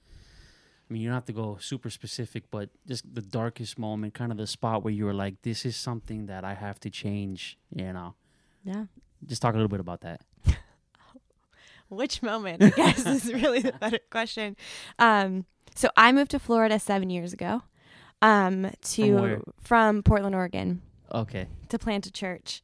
I 0.94 0.96
mean, 0.96 1.02
you 1.02 1.08
don't 1.10 1.16
have 1.16 1.26
to 1.26 1.34
go 1.34 1.58
super 1.60 1.90
specific, 1.90 2.44
but 2.52 2.70
just 2.88 3.16
the 3.16 3.22
darkest 3.24 3.80
moment, 3.80 4.14
kind 4.14 4.32
of 4.32 4.38
the 4.38 4.46
spot 4.46 4.84
where 4.84 4.94
you 4.94 5.06
were 5.06 5.14
like, 5.14 5.42
"This 5.42 5.66
is 5.66 5.76
something 5.76 6.28
that 6.28 6.44
I 6.44 6.54
have 6.54 6.80
to 6.82 6.92
change." 6.92 7.58
You 7.76 7.92
know, 7.94 8.14
Yeah. 8.64 8.86
just 9.26 9.42
talk 9.42 9.56
a 9.56 9.58
little 9.58 9.70
bit 9.70 9.80
about 9.80 10.02
that. 10.02 10.22
Which 11.90 12.22
moment? 12.22 12.62
I 12.62 12.70
guess 12.70 13.06
is 13.08 13.34
really 13.34 13.60
the 13.62 13.74
better 13.74 14.00
question. 14.12 14.56
Um, 15.00 15.46
so 15.76 15.90
I 15.98 16.12
moved 16.12 16.30
to 16.32 16.40
Florida 16.40 16.80
seven 16.80 17.10
years 17.10 17.34
ago. 17.34 17.64
Um, 18.22 18.70
to 18.84 19.18
From 19.18 19.44
from 19.62 20.04
Portland, 20.04 20.36
Oregon, 20.36 20.82
Okay. 21.12 21.48
to 21.70 21.80
plant 21.80 22.06
a 22.06 22.12
church, 22.12 22.62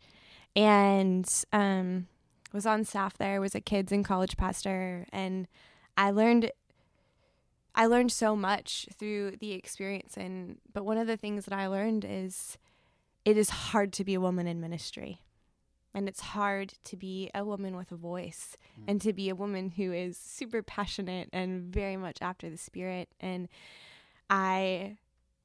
and 0.56 1.28
um, 1.52 2.08
was 2.54 2.66
on 2.68 2.86
staff 2.86 3.18
there. 3.18 3.42
Was 3.42 3.56
a 3.56 3.62
kids 3.62 3.92
and 3.92 4.06
college 4.06 4.38
pastor, 4.38 5.06
and 5.12 5.48
I 5.98 6.12
learned. 6.12 6.52
I 7.80 7.86
learned 7.86 8.12
so 8.12 8.36
much 8.36 8.88
through 8.94 9.38
the 9.40 9.54
experience, 9.54 10.18
and 10.18 10.58
but 10.74 10.84
one 10.84 10.98
of 10.98 11.08
the 11.08 11.16
things 11.16 11.46
that 11.46 11.58
I 11.58 11.68
learned 11.68 12.06
is, 12.06 12.58
it 13.24 13.38
is 13.38 13.50
hard 13.50 13.94
to 13.94 14.04
be 14.04 14.16
a 14.16 14.20
woman 14.20 14.48
in 14.48 14.60
ministry, 14.60 15.22
and 15.94 16.10
it's 16.10 16.20
hard 16.20 16.74
to 16.84 16.98
be 16.98 17.32
a 17.34 17.46
woman 17.46 17.78
with 17.78 17.94
a 17.94 17.96
voice 17.96 18.58
mm. 18.78 18.84
and 18.86 19.00
to 19.00 19.14
be 19.14 19.30
a 19.30 19.36
woman 19.36 19.70
who 19.70 19.94
is 19.94 20.18
super 20.18 20.62
passionate 20.62 21.30
and 21.32 21.74
very 21.74 21.96
much 21.96 22.18
after 22.22 22.50
the 22.50 22.58
spirit. 22.58 23.08
And 23.22 23.48
i 24.30 24.98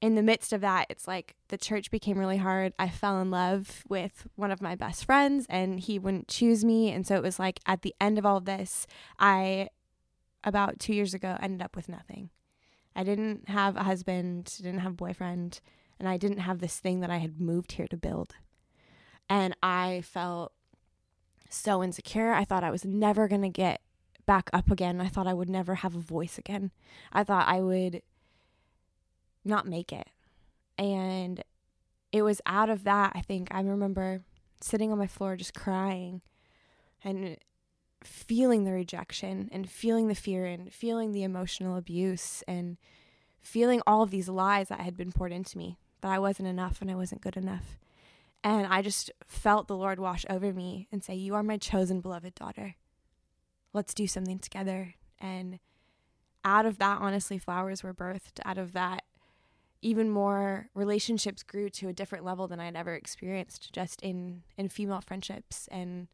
in 0.02 0.16
the 0.16 0.22
midst 0.22 0.52
of 0.52 0.60
that 0.60 0.86
it's 0.90 1.08
like 1.08 1.36
the 1.48 1.56
church 1.56 1.90
became 1.90 2.18
really 2.18 2.36
hard. 2.36 2.74
I 2.80 2.88
fell 2.88 3.20
in 3.22 3.30
love 3.30 3.84
with 3.88 4.26
one 4.34 4.50
of 4.50 4.60
my 4.60 4.74
best 4.74 5.04
friends 5.04 5.46
and 5.48 5.78
he 5.78 6.00
wouldn't 6.00 6.28
choose 6.28 6.64
me. 6.64 6.90
And 6.90 7.06
so 7.06 7.14
it 7.14 7.22
was 7.22 7.38
like 7.38 7.60
at 7.64 7.82
the 7.82 7.94
end 8.00 8.18
of 8.18 8.26
all 8.26 8.38
of 8.38 8.44
this 8.44 8.88
i 9.20 9.68
about 10.44 10.78
two 10.78 10.94
years 10.94 11.14
ago 11.14 11.36
ended 11.40 11.62
up 11.62 11.74
with 11.74 11.88
nothing 11.88 12.30
i 12.94 13.02
didn't 13.02 13.48
have 13.48 13.76
a 13.76 13.82
husband 13.82 14.54
didn't 14.58 14.80
have 14.80 14.92
a 14.92 14.96
boyfriend 14.96 15.60
and 15.98 16.08
i 16.08 16.16
didn't 16.16 16.38
have 16.38 16.60
this 16.60 16.78
thing 16.78 17.00
that 17.00 17.10
i 17.10 17.18
had 17.18 17.40
moved 17.40 17.72
here 17.72 17.88
to 17.88 17.96
build 17.96 18.34
and 19.28 19.56
i 19.62 20.00
felt 20.02 20.52
so 21.54 21.82
insecure. 21.82 22.32
I 22.32 22.44
thought 22.44 22.64
I 22.64 22.70
was 22.70 22.84
never 22.84 23.28
going 23.28 23.42
to 23.42 23.48
get 23.48 23.80
back 24.26 24.50
up 24.52 24.70
again. 24.70 25.00
I 25.00 25.08
thought 25.08 25.26
I 25.26 25.34
would 25.34 25.48
never 25.48 25.76
have 25.76 25.94
a 25.94 26.00
voice 26.00 26.38
again. 26.38 26.72
I 27.12 27.24
thought 27.24 27.48
I 27.48 27.60
would 27.60 28.02
not 29.44 29.66
make 29.66 29.92
it. 29.92 30.08
And 30.76 31.42
it 32.12 32.22
was 32.22 32.40
out 32.46 32.70
of 32.70 32.84
that, 32.84 33.12
I 33.14 33.20
think, 33.20 33.48
I 33.50 33.60
remember 33.60 34.22
sitting 34.60 34.90
on 34.90 34.98
my 34.98 35.06
floor 35.06 35.36
just 35.36 35.54
crying 35.54 36.22
and 37.02 37.36
feeling 38.06 38.64
the 38.64 38.72
rejection 38.72 39.48
and 39.52 39.68
feeling 39.68 40.08
the 40.08 40.14
fear 40.14 40.46
and 40.46 40.72
feeling 40.72 41.12
the 41.12 41.22
emotional 41.22 41.76
abuse 41.76 42.42
and 42.46 42.76
feeling 43.42 43.82
all 43.86 44.02
of 44.02 44.10
these 44.10 44.28
lies 44.28 44.68
that 44.68 44.80
had 44.80 44.96
been 44.96 45.12
poured 45.12 45.32
into 45.32 45.58
me 45.58 45.78
that 46.00 46.12
I 46.12 46.18
wasn't 46.18 46.48
enough 46.48 46.80
and 46.80 46.90
I 46.90 46.94
wasn't 46.94 47.22
good 47.22 47.36
enough. 47.36 47.78
And 48.42 48.66
I 48.66 48.82
just 48.82 49.10
felt 49.26 49.68
the 49.68 49.76
Lord 49.76 49.98
wash 49.98 50.26
over 50.28 50.52
me 50.52 50.86
and 50.92 51.02
say, 51.02 51.14
You 51.14 51.34
are 51.34 51.42
my 51.42 51.56
chosen 51.56 52.00
beloved 52.00 52.34
daughter. 52.34 52.76
Let's 53.72 53.94
do 53.94 54.06
something 54.06 54.38
together. 54.38 54.94
And 55.18 55.60
out 56.44 56.66
of 56.66 56.78
that, 56.78 57.00
honestly, 57.00 57.38
flowers 57.38 57.82
were 57.82 57.94
birthed. 57.94 58.40
Out 58.44 58.58
of 58.58 58.74
that, 58.74 59.04
even 59.80 60.10
more 60.10 60.68
relationships 60.74 61.42
grew 61.42 61.70
to 61.70 61.88
a 61.88 61.94
different 61.94 62.24
level 62.24 62.46
than 62.46 62.60
I'd 62.60 62.76
ever 62.76 62.94
experienced 62.94 63.72
just 63.72 64.02
in, 64.02 64.42
in 64.58 64.68
female 64.68 65.00
friendships. 65.00 65.68
And 65.70 66.08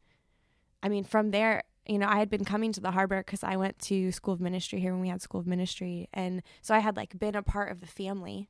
I 0.85 0.89
mean, 0.89 1.03
from 1.03 1.33
there, 1.33 1.65
you 1.91 1.99
know, 1.99 2.07
I 2.09 2.21
had 2.21 2.31
been 2.31 2.45
coming 2.45 2.73
to 2.73 2.81
the 2.81 2.93
harbor 2.93 3.19
because 3.19 3.43
I 3.43 3.57
went 3.57 3.79
to 3.81 4.13
school 4.13 4.33
of 4.35 4.41
ministry 4.41 4.79
here 4.79 4.93
when 4.93 5.01
we 5.01 5.09
had 5.09 5.21
school 5.21 5.41
of 5.41 5.47
ministry. 5.47 6.09
And 6.15 6.43
so 6.63 6.75
I 6.75 6.79
had 6.79 6.97
like 6.97 7.19
been 7.19 7.35
a 7.35 7.43
part 7.43 7.73
of 7.73 7.81
the 7.81 7.87
family. 7.87 8.49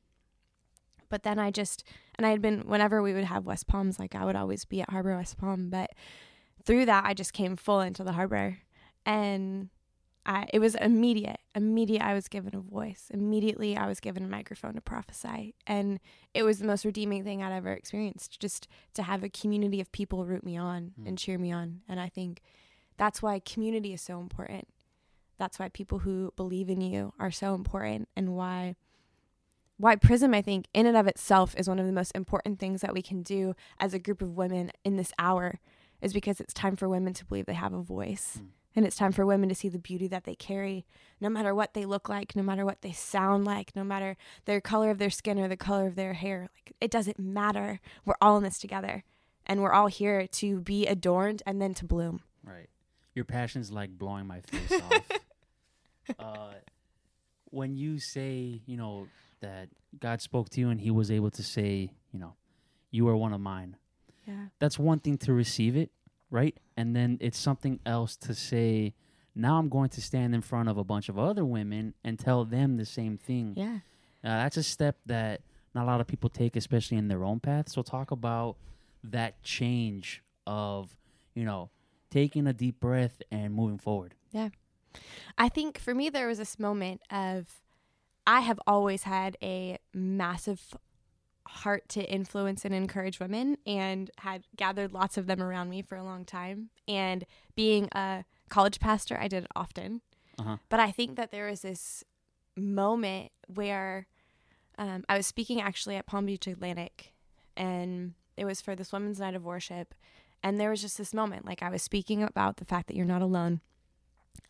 But 1.08 1.22
then 1.22 1.38
I 1.38 1.50
just, 1.50 1.82
and 2.16 2.26
I 2.26 2.30
had 2.30 2.42
been, 2.42 2.60
whenever 2.68 3.02
we 3.02 3.14
would 3.14 3.24
have 3.24 3.46
West 3.46 3.66
Palms, 3.66 3.98
like 3.98 4.14
I 4.14 4.24
would 4.26 4.36
always 4.36 4.64
be 4.66 4.82
at 4.82 4.90
Harbor 4.90 5.16
West 5.16 5.38
Palm. 5.38 5.70
But 5.70 5.90
through 6.64 6.84
that, 6.86 7.04
I 7.04 7.14
just 7.14 7.32
came 7.32 7.56
full 7.56 7.80
into 7.80 8.04
the 8.04 8.12
harbor. 8.12 8.58
And 9.06 9.70
I, 10.26 10.46
it 10.52 10.58
was 10.58 10.74
immediate. 10.74 11.40
Immediate, 11.54 12.02
I 12.04 12.12
was 12.12 12.28
given 12.28 12.54
a 12.54 12.60
voice. 12.60 13.10
Immediately, 13.10 13.74
I 13.76 13.88
was 13.88 14.00
given 14.00 14.22
a 14.22 14.28
microphone 14.28 14.74
to 14.74 14.82
prophesy. 14.82 15.54
And 15.66 15.98
it 16.34 16.42
was 16.42 16.58
the 16.58 16.66
most 16.66 16.84
redeeming 16.84 17.24
thing 17.24 17.42
I'd 17.42 17.56
ever 17.56 17.72
experienced, 17.72 18.38
just 18.38 18.68
to 18.94 19.02
have 19.02 19.24
a 19.24 19.30
community 19.30 19.80
of 19.80 19.90
people 19.92 20.26
root 20.26 20.44
me 20.44 20.58
on 20.58 20.92
Mm. 21.00 21.08
and 21.08 21.18
cheer 21.18 21.38
me 21.38 21.50
on. 21.50 21.80
And 21.88 21.98
I 21.98 22.10
think 22.10 22.42
that's 23.00 23.22
why 23.22 23.38
community 23.38 23.94
is 23.94 24.02
so 24.02 24.20
important. 24.20 24.68
That's 25.38 25.58
why 25.58 25.70
people 25.70 26.00
who 26.00 26.34
believe 26.36 26.68
in 26.68 26.82
you 26.82 27.14
are 27.18 27.30
so 27.30 27.54
important, 27.54 28.10
and 28.14 28.36
why 28.36 28.76
why 29.78 29.96
Prism, 29.96 30.34
I 30.34 30.42
think, 30.42 30.66
in 30.74 30.84
and 30.84 30.98
of 30.98 31.06
itself, 31.06 31.54
is 31.56 31.66
one 31.66 31.78
of 31.78 31.86
the 31.86 31.92
most 31.92 32.12
important 32.14 32.58
things 32.58 32.82
that 32.82 32.92
we 32.92 33.00
can 33.00 33.22
do 33.22 33.54
as 33.78 33.94
a 33.94 33.98
group 33.98 34.20
of 34.20 34.36
women 34.36 34.70
in 34.84 34.98
this 34.98 35.12
hour, 35.18 35.60
is 36.02 36.12
because 36.12 36.40
it's 36.40 36.52
time 36.52 36.76
for 36.76 36.90
women 36.90 37.14
to 37.14 37.24
believe 37.24 37.46
they 37.46 37.54
have 37.54 37.72
a 37.72 37.80
voice. 37.80 38.38
Mm. 38.38 38.48
And 38.76 38.84
it's 38.84 38.96
time 38.96 39.12
for 39.12 39.24
women 39.24 39.48
to 39.48 39.54
see 39.54 39.70
the 39.70 39.78
beauty 39.78 40.06
that 40.08 40.24
they 40.24 40.34
carry, 40.34 40.84
no 41.22 41.30
matter 41.30 41.54
what 41.54 41.72
they 41.72 41.86
look 41.86 42.10
like, 42.10 42.36
no 42.36 42.42
matter 42.42 42.66
what 42.66 42.82
they 42.82 42.92
sound 42.92 43.46
like, 43.46 43.74
no 43.74 43.82
matter 43.82 44.18
their 44.44 44.60
color 44.60 44.90
of 44.90 44.98
their 44.98 45.08
skin 45.08 45.38
or 45.38 45.48
the 45.48 45.56
color 45.56 45.86
of 45.86 45.94
their 45.94 46.12
hair. 46.12 46.50
Like, 46.54 46.76
it 46.82 46.90
doesn't 46.90 47.18
matter. 47.18 47.80
We're 48.04 48.20
all 48.20 48.36
in 48.36 48.42
this 48.42 48.58
together. 48.58 49.04
And 49.46 49.62
we're 49.62 49.72
all 49.72 49.86
here 49.86 50.26
to 50.26 50.60
be 50.60 50.86
adorned 50.86 51.42
and 51.46 51.62
then 51.62 51.72
to 51.74 51.86
bloom. 51.86 52.20
Right. 52.44 52.68
Your 53.14 53.24
passion's 53.24 53.70
like 53.70 53.90
blowing 53.90 54.26
my 54.26 54.40
face 54.40 54.80
off. 54.80 55.04
Uh, 56.18 56.54
when 57.50 57.76
you 57.76 58.00
say, 58.00 58.60
you 58.66 58.76
know, 58.76 59.06
that 59.42 59.68
God 60.00 60.20
spoke 60.20 60.48
to 60.50 60.60
you 60.60 60.68
and 60.68 60.80
He 60.80 60.90
was 60.90 61.08
able 61.08 61.30
to 61.30 61.42
say, 61.42 61.92
you 62.12 62.18
know, 62.18 62.34
you 62.90 63.06
are 63.08 63.16
one 63.16 63.32
of 63.32 63.40
mine. 63.40 63.76
Yeah. 64.26 64.46
That's 64.58 64.76
one 64.76 64.98
thing 64.98 65.18
to 65.18 65.32
receive 65.32 65.76
it, 65.76 65.90
right? 66.30 66.56
And 66.76 66.96
then 66.96 67.18
it's 67.20 67.38
something 67.38 67.78
else 67.86 68.16
to 68.16 68.34
say. 68.34 68.94
Now 69.36 69.58
I'm 69.58 69.68
going 69.68 69.90
to 69.90 70.02
stand 70.02 70.34
in 70.34 70.42
front 70.42 70.68
of 70.68 70.76
a 70.78 70.84
bunch 70.84 71.08
of 71.08 71.16
other 71.16 71.44
women 71.44 71.94
and 72.02 72.18
tell 72.18 72.44
them 72.44 72.76
the 72.76 72.84
same 72.84 73.16
thing. 73.16 73.54
Yeah. 73.56 73.78
Uh, 74.24 74.42
that's 74.42 74.56
a 74.56 74.62
step 74.64 74.96
that 75.06 75.42
not 75.74 75.84
a 75.84 75.86
lot 75.86 76.00
of 76.00 76.06
people 76.06 76.28
take, 76.28 76.56
especially 76.56 76.96
in 76.96 77.08
their 77.08 77.24
own 77.24 77.40
path. 77.40 77.68
So 77.68 77.82
talk 77.82 78.10
about 78.10 78.56
that 79.04 79.42
change 79.42 80.22
of, 80.46 80.94
you 81.34 81.44
know, 81.44 81.70
taking 82.10 82.46
a 82.46 82.52
deep 82.52 82.80
breath 82.80 83.22
and 83.30 83.54
moving 83.54 83.78
forward. 83.78 84.14
Yeah. 84.32 84.50
I 85.38 85.48
think 85.48 85.78
for 85.78 85.94
me, 85.94 86.08
there 86.10 86.26
was 86.26 86.38
this 86.38 86.58
moment 86.58 87.00
of 87.10 87.60
I 88.26 88.40
have 88.40 88.60
always 88.66 89.04
had 89.04 89.36
a 89.42 89.78
massive 89.94 90.74
heart 91.46 91.88
to 91.88 92.02
influence 92.04 92.64
and 92.64 92.74
encourage 92.74 93.18
women 93.18 93.56
and 93.66 94.10
had 94.18 94.44
gathered 94.56 94.92
lots 94.92 95.16
of 95.16 95.26
them 95.26 95.42
around 95.42 95.68
me 95.68 95.82
for 95.82 95.96
a 95.96 96.04
long 96.04 96.24
time. 96.24 96.70
And 96.86 97.24
being 97.54 97.88
a 97.92 98.24
college 98.48 98.78
pastor, 98.78 99.18
I 99.18 99.28
did 99.28 99.44
it 99.44 99.50
often. 99.56 100.00
Uh-huh. 100.38 100.56
But 100.68 100.80
I 100.80 100.90
think 100.90 101.16
that 101.16 101.32
there 101.32 101.46
was 101.46 101.62
this 101.62 102.04
moment 102.56 103.32
where 103.46 104.06
um, 104.78 105.04
I 105.08 105.16
was 105.16 105.26
speaking 105.26 105.60
actually 105.60 105.96
at 105.96 106.06
Palm 106.06 106.26
Beach 106.26 106.46
Atlantic, 106.46 107.12
and 107.56 108.14
it 108.36 108.44
was 108.44 108.60
for 108.60 108.74
this 108.74 108.92
Women's 108.92 109.20
Night 109.20 109.34
of 109.34 109.44
Worship. 109.44 109.94
And 110.42 110.58
there 110.58 110.70
was 110.70 110.80
just 110.80 110.98
this 110.98 111.14
moment, 111.14 111.44
like 111.44 111.62
I 111.62 111.70
was 111.70 111.82
speaking 111.82 112.22
about 112.22 112.56
the 112.56 112.64
fact 112.64 112.86
that 112.88 112.96
you're 112.96 113.06
not 113.06 113.22
alone. 113.22 113.60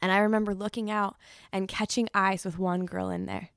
And 0.01 0.13
I 0.13 0.19
remember 0.19 0.55
looking 0.55 0.91
out 0.91 1.17
and 1.53 1.69
catching 1.69 2.09
eyes 2.15 2.45
with 2.45 2.59
one 2.59 2.87
girl 2.87 3.11
in 3.11 3.27
there. 3.27 3.51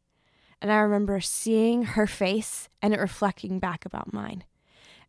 And 0.62 0.72
I 0.72 0.78
remember 0.78 1.20
seeing 1.22 1.84
her 1.84 2.08
face 2.08 2.70
and 2.82 2.94
it 2.94 3.00
reflecting 3.00 3.60
back 3.60 3.86
about 3.86 4.14
mine. 4.14 4.44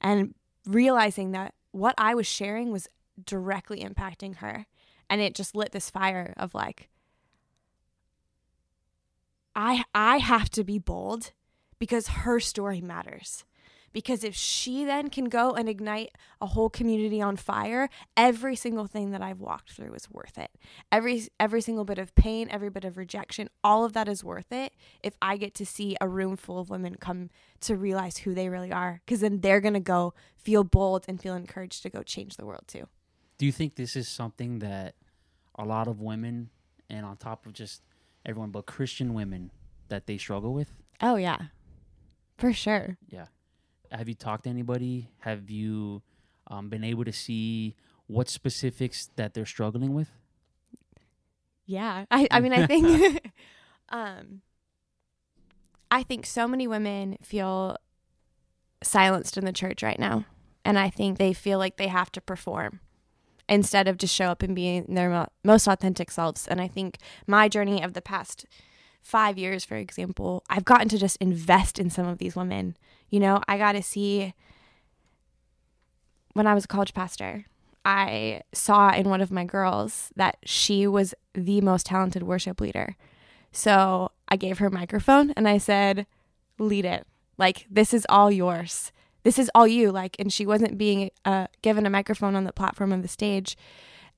And 0.00 0.34
realizing 0.66 1.30
that 1.32 1.54
what 1.70 1.94
I 1.96 2.14
was 2.14 2.26
sharing 2.26 2.70
was 2.70 2.88
directly 3.24 3.80
impacting 3.80 4.36
her. 4.36 4.66
And 5.08 5.20
it 5.20 5.34
just 5.34 5.54
lit 5.54 5.72
this 5.72 5.90
fire 5.90 6.34
of 6.36 6.54
like, 6.54 6.88
I 9.54 9.84
I 9.94 10.18
have 10.18 10.50
to 10.50 10.64
be 10.64 10.78
bold 10.78 11.32
because 11.78 12.08
her 12.08 12.40
story 12.40 12.80
matters. 12.80 13.44
Because 13.94 14.24
if 14.24 14.34
she 14.34 14.84
then 14.84 15.08
can 15.08 15.26
go 15.26 15.52
and 15.52 15.68
ignite 15.68 16.10
a 16.40 16.46
whole 16.46 16.68
community 16.68 17.22
on 17.22 17.36
fire, 17.36 17.88
every 18.16 18.56
single 18.56 18.86
thing 18.86 19.12
that 19.12 19.22
I've 19.22 19.40
walked 19.40 19.70
through 19.70 19.94
is 19.94 20.10
worth 20.10 20.36
it. 20.36 20.50
Every 20.92 21.28
every 21.40 21.62
single 21.62 21.84
bit 21.84 21.98
of 21.98 22.14
pain, 22.14 22.48
every 22.50 22.68
bit 22.68 22.84
of 22.84 22.98
rejection, 22.98 23.48
all 23.62 23.84
of 23.84 23.94
that 23.94 24.08
is 24.08 24.22
worth 24.22 24.52
it 24.52 24.74
if 25.02 25.14
I 25.22 25.38
get 25.38 25.54
to 25.54 25.64
see 25.64 25.96
a 26.00 26.08
room 26.08 26.36
full 26.36 26.58
of 26.58 26.68
women 26.68 26.96
come 26.96 27.30
to 27.60 27.76
realize 27.76 28.18
who 28.18 28.34
they 28.34 28.48
really 28.48 28.72
are 28.72 29.00
cuz 29.06 29.20
then 29.20 29.40
they're 29.40 29.60
going 29.60 29.74
to 29.74 29.80
go 29.80 30.12
feel 30.36 30.64
bold 30.64 31.04
and 31.08 31.20
feel 31.20 31.34
encouraged 31.34 31.82
to 31.84 31.88
go 31.88 32.02
change 32.02 32.36
the 32.36 32.44
world 32.44 32.64
too. 32.66 32.88
Do 33.38 33.46
you 33.46 33.52
think 33.52 33.76
this 33.76 33.96
is 33.96 34.08
something 34.08 34.58
that 34.58 34.96
a 35.54 35.64
lot 35.64 35.86
of 35.86 36.00
women, 36.00 36.50
and 36.90 37.06
on 37.06 37.16
top 37.16 37.46
of 37.46 37.52
just 37.52 37.82
everyone, 38.26 38.50
but 38.50 38.66
Christian 38.66 39.14
women, 39.14 39.52
that 39.88 40.06
they 40.06 40.18
struggle 40.18 40.52
with? 40.52 40.72
Oh 41.00 41.14
yeah. 41.14 41.38
For 42.36 42.52
sure. 42.52 42.98
Have 43.94 44.08
you 44.08 44.14
talked 44.14 44.44
to 44.44 44.50
anybody? 44.50 45.08
Have 45.20 45.50
you 45.50 46.02
um, 46.48 46.68
been 46.68 46.84
able 46.84 47.04
to 47.04 47.12
see 47.12 47.76
what 48.06 48.28
specifics 48.28 49.10
that 49.16 49.34
they're 49.34 49.46
struggling 49.46 49.94
with? 49.94 50.10
Yeah. 51.64 52.04
I, 52.10 52.28
I 52.30 52.40
mean, 52.40 52.52
I 52.52 52.66
think, 52.68 53.32
um, 53.88 54.42
I 55.90 56.02
think 56.02 56.26
so 56.26 56.48
many 56.48 56.66
women 56.66 57.16
feel 57.22 57.76
silenced 58.82 59.36
in 59.36 59.44
the 59.44 59.52
church 59.52 59.82
right 59.82 59.98
now. 59.98 60.24
And 60.64 60.78
I 60.78 60.90
think 60.90 61.18
they 61.18 61.32
feel 61.32 61.58
like 61.58 61.76
they 61.76 61.88
have 61.88 62.10
to 62.12 62.20
perform 62.20 62.80
instead 63.48 63.86
of 63.86 63.98
just 63.98 64.14
show 64.14 64.26
up 64.26 64.42
and 64.42 64.54
being 64.54 64.86
their 64.88 65.10
mo- 65.10 65.28
most 65.44 65.66
authentic 65.66 66.10
selves. 66.10 66.48
And 66.48 66.60
I 66.60 66.68
think 66.68 66.98
my 67.26 67.48
journey 67.48 67.82
of 67.82 67.92
the 67.92 68.02
past 68.02 68.46
five 69.04 69.38
years, 69.38 69.64
for 69.64 69.76
example, 69.76 70.42
I've 70.48 70.64
gotten 70.64 70.88
to 70.88 70.98
just 70.98 71.18
invest 71.18 71.78
in 71.78 71.90
some 71.90 72.08
of 72.08 72.18
these 72.18 72.34
women. 72.34 72.76
You 73.10 73.20
know, 73.20 73.40
I 73.46 73.58
got 73.58 73.72
to 73.72 73.82
see 73.82 74.34
when 76.32 76.48
I 76.48 76.54
was 76.54 76.64
a 76.64 76.68
college 76.68 76.94
pastor, 76.94 77.44
I 77.84 78.40
saw 78.52 78.90
in 78.92 79.08
one 79.08 79.20
of 79.20 79.30
my 79.30 79.44
girls 79.44 80.10
that 80.16 80.38
she 80.44 80.86
was 80.86 81.14
the 81.34 81.60
most 81.60 81.86
talented 81.86 82.22
worship 82.22 82.60
leader. 82.60 82.96
So 83.52 84.10
I 84.28 84.36
gave 84.36 84.58
her 84.58 84.66
a 84.66 84.72
microphone 84.72 85.32
and 85.32 85.46
I 85.46 85.58
said, 85.58 86.06
lead 86.58 86.86
it. 86.86 87.06
Like, 87.36 87.66
this 87.70 87.92
is 87.92 88.06
all 88.08 88.30
yours. 88.30 88.90
This 89.22 89.38
is 89.38 89.50
all 89.54 89.66
you. 89.66 89.92
Like, 89.92 90.16
and 90.18 90.32
she 90.32 90.46
wasn't 90.46 90.78
being 90.78 91.10
uh, 91.26 91.48
given 91.60 91.84
a 91.84 91.90
microphone 91.90 92.34
on 92.34 92.44
the 92.44 92.52
platform 92.52 92.90
of 92.90 93.02
the 93.02 93.08
stage. 93.08 93.56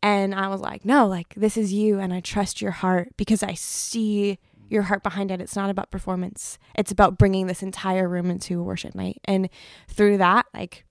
And 0.00 0.34
I 0.34 0.46
was 0.48 0.60
like, 0.60 0.84
no, 0.84 1.06
like, 1.06 1.34
this 1.34 1.56
is 1.56 1.72
you. 1.72 1.98
And 1.98 2.14
I 2.14 2.20
trust 2.20 2.62
your 2.62 2.70
heart 2.70 3.08
because 3.16 3.42
I 3.42 3.54
see 3.54 4.38
your 4.68 4.82
heart 4.82 5.02
behind 5.02 5.30
it. 5.30 5.40
It's 5.40 5.56
not 5.56 5.70
about 5.70 5.90
performance, 5.90 6.58
it's 6.74 6.90
about 6.90 7.18
bringing 7.18 7.46
this 7.46 7.62
entire 7.62 8.08
room 8.08 8.30
into 8.30 8.62
worship 8.62 8.94
night. 8.94 9.20
And 9.24 9.48
through 9.88 10.18
that, 10.18 10.46
like, 10.54 10.84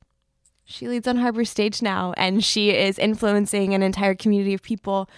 she 0.63 0.87
leads 0.87 1.07
on 1.07 1.17
Harbor 1.17 1.45
Stage 1.45 1.81
now, 1.81 2.13
and 2.17 2.43
she 2.43 2.71
is 2.71 2.97
influencing 2.97 3.73
an 3.73 3.83
entire 3.83 4.15
community 4.15 4.53
of 4.53 4.63
people 4.63 5.09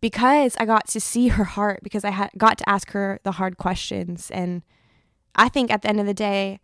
because 0.00 0.56
I 0.58 0.66
got 0.66 0.88
to 0.88 1.00
see 1.00 1.28
her 1.28 1.44
heart, 1.44 1.80
because 1.84 2.04
I 2.04 2.28
got 2.36 2.58
to 2.58 2.68
ask 2.68 2.90
her 2.90 3.20
the 3.22 3.32
hard 3.32 3.56
questions. 3.56 4.30
And 4.32 4.62
I 5.36 5.48
think 5.48 5.70
at 5.70 5.82
the 5.82 5.88
end 5.88 6.00
of 6.00 6.06
the 6.06 6.14
day, 6.14 6.58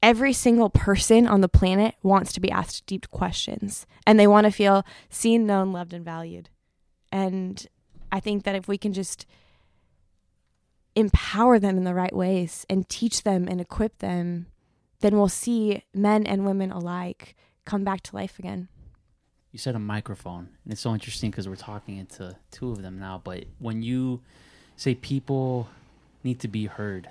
every 0.00 0.32
single 0.32 0.70
person 0.70 1.26
on 1.26 1.40
the 1.40 1.48
planet 1.48 1.96
wants 2.04 2.32
to 2.34 2.40
be 2.40 2.52
asked 2.52 2.86
deep 2.86 3.10
questions, 3.10 3.84
and 4.06 4.20
they 4.20 4.28
want 4.28 4.44
to 4.44 4.52
feel 4.52 4.86
seen, 5.10 5.44
known, 5.44 5.72
loved, 5.72 5.92
and 5.92 6.04
valued. 6.04 6.50
And 7.10 7.66
I 8.12 8.20
think 8.20 8.44
that 8.44 8.54
if 8.54 8.68
we 8.68 8.78
can 8.78 8.92
just 8.92 9.26
empower 10.98 11.58
them 11.58 11.76
in 11.76 11.84
the 11.84 11.94
right 11.94 12.14
ways 12.14 12.66
and 12.68 12.88
teach 12.88 13.22
them 13.22 13.46
and 13.46 13.60
equip 13.60 13.98
them, 13.98 14.46
then 15.00 15.16
we'll 15.16 15.28
see 15.28 15.84
men 15.94 16.26
and 16.26 16.44
women 16.44 16.72
alike 16.72 17.36
come 17.64 17.84
back 17.84 18.02
to 18.02 18.16
life 18.16 18.38
again. 18.38 18.68
You 19.52 19.58
said 19.58 19.76
a 19.76 19.78
microphone, 19.78 20.48
and 20.64 20.72
it's 20.72 20.80
so 20.80 20.92
interesting 20.92 21.30
because 21.30 21.48
we're 21.48 21.56
talking 21.56 21.96
into 21.96 22.36
two 22.50 22.72
of 22.72 22.82
them 22.82 22.98
now. 22.98 23.20
But 23.22 23.44
when 23.58 23.82
you 23.82 24.20
say 24.76 24.94
people 24.94 25.68
need 26.24 26.40
to 26.40 26.48
be 26.48 26.66
heard, 26.66 27.08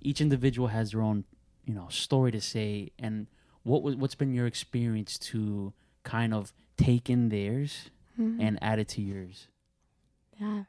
each 0.00 0.20
individual 0.20 0.68
has 0.68 0.90
their 0.90 1.00
own, 1.00 1.24
you 1.64 1.74
know, 1.74 1.86
story 1.88 2.32
to 2.32 2.40
say. 2.40 2.90
And 2.98 3.28
what 3.62 3.82
was 3.82 3.96
what's 3.96 4.14
been 4.14 4.34
your 4.34 4.46
experience 4.46 5.16
to 5.18 5.72
kind 6.02 6.34
of 6.34 6.52
take 6.76 7.08
in 7.08 7.28
theirs 7.28 7.90
mm-hmm. 8.20 8.40
and 8.40 8.58
add 8.60 8.78
it 8.78 8.88
to 8.88 9.00
yours? 9.00 9.46
Yeah. 10.38 10.64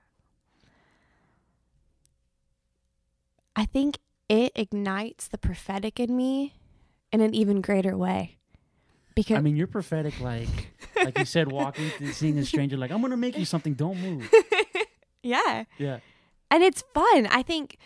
I 3.56 3.66
think 3.66 3.98
it 4.30 4.52
ignites 4.56 5.28
the 5.28 5.38
prophetic 5.38 6.00
in 6.00 6.16
me 6.16 6.54
in 7.12 7.22
an 7.22 7.34
even 7.34 7.62
greater 7.62 7.98
way. 7.98 8.38
Because 9.14 9.38
I 9.38 9.42
mean, 9.42 9.58
you're 9.58 9.68
prophetic, 9.68 10.20
like 10.22 10.48
like 11.04 11.18
you 11.18 11.26
said, 11.26 11.52
walking 11.52 11.92
seeing 12.14 12.38
a 12.38 12.46
stranger, 12.46 12.78
like 12.78 12.92
I'm 12.92 13.02
gonna 13.02 13.18
make 13.18 13.38
you 13.38 13.46
something. 13.46 13.74
Don't 13.74 14.00
move. 14.00 14.32
yeah. 15.24 15.66
Yeah. 15.78 16.00
And 16.50 16.64
it's 16.64 16.84
fun. 16.94 17.28
I 17.28 17.44
think 17.44 17.78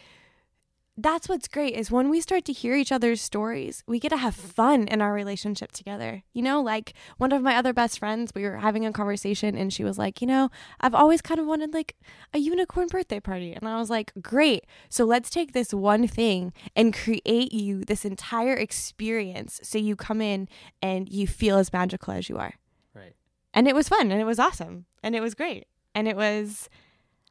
that's 0.97 1.27
what's 1.27 1.49
great 1.49 1.73
is 1.73 1.91
when 1.91 2.09
we 2.09 2.21
start 2.21 2.45
to 2.45 2.53
hear 2.53 2.75
each 2.75 2.91
other's 2.91 3.21
stories, 3.21 3.83
we 3.85 3.99
get 3.99 4.09
to 4.09 4.17
have 4.17 4.33
fun 4.33 4.87
in 4.87 5.01
our 5.01 5.13
relationship 5.13 5.73
together. 5.73 6.23
You 6.33 6.41
know, 6.41 6.61
like 6.61 6.93
one 7.17 7.33
of 7.33 7.41
my 7.41 7.57
other 7.57 7.73
best 7.73 7.99
friends, 7.99 8.31
we 8.33 8.43
were 8.43 8.57
having 8.57 8.85
a 8.85 8.93
conversation 8.93 9.57
and 9.57 9.73
she 9.73 9.83
was 9.83 9.97
like, 9.97 10.21
You 10.21 10.27
know, 10.27 10.49
I've 10.79 10.95
always 10.95 11.21
kind 11.21 11.39
of 11.39 11.47
wanted 11.47 11.73
like 11.73 11.95
a 12.33 12.39
unicorn 12.39 12.87
birthday 12.87 13.19
party. 13.19 13.51
And 13.51 13.67
I 13.67 13.77
was 13.77 13.89
like, 13.89 14.13
Great. 14.21 14.65
So 14.89 15.03
let's 15.03 15.29
take 15.29 15.51
this 15.51 15.73
one 15.73 16.07
thing 16.07 16.53
and 16.75 16.93
create 16.93 17.51
you 17.51 17.83
this 17.83 18.05
entire 18.05 18.53
experience 18.53 19.59
so 19.63 19.77
you 19.77 19.97
come 19.97 20.21
in 20.21 20.47
and 20.81 21.09
you 21.09 21.27
feel 21.27 21.57
as 21.57 21.73
magical 21.73 22.13
as 22.13 22.29
you 22.29 22.37
are. 22.37 22.53
Right. 22.93 23.15
And 23.53 23.67
it 23.67 23.75
was 23.75 23.89
fun 23.89 24.11
and 24.11 24.21
it 24.21 24.25
was 24.25 24.39
awesome 24.39 24.85
and 25.03 25.13
it 25.13 25.21
was 25.21 25.35
great. 25.35 25.65
And 25.93 26.07
it 26.07 26.15
was 26.15 26.69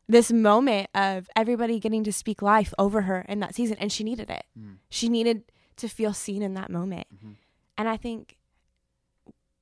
this 0.08 0.30
moment 0.32 0.88
of 0.94 1.28
everybody 1.34 1.78
getting 1.80 2.04
to 2.04 2.12
speak 2.12 2.42
life 2.42 2.74
over 2.78 3.02
her 3.02 3.24
in 3.28 3.40
that 3.40 3.54
season 3.54 3.76
and 3.80 3.90
she 3.92 4.04
needed 4.04 4.28
it 4.30 4.44
Mm. 4.58 4.76
she 4.90 5.08
needed 5.08 5.50
to 5.76 5.88
feel 5.88 6.12
seen 6.12 6.42
in 6.42 6.54
that 6.54 6.70
moment 6.70 7.06
Mhm. 7.14 7.36
and 7.78 7.88
i 7.88 7.96
think 7.96 8.36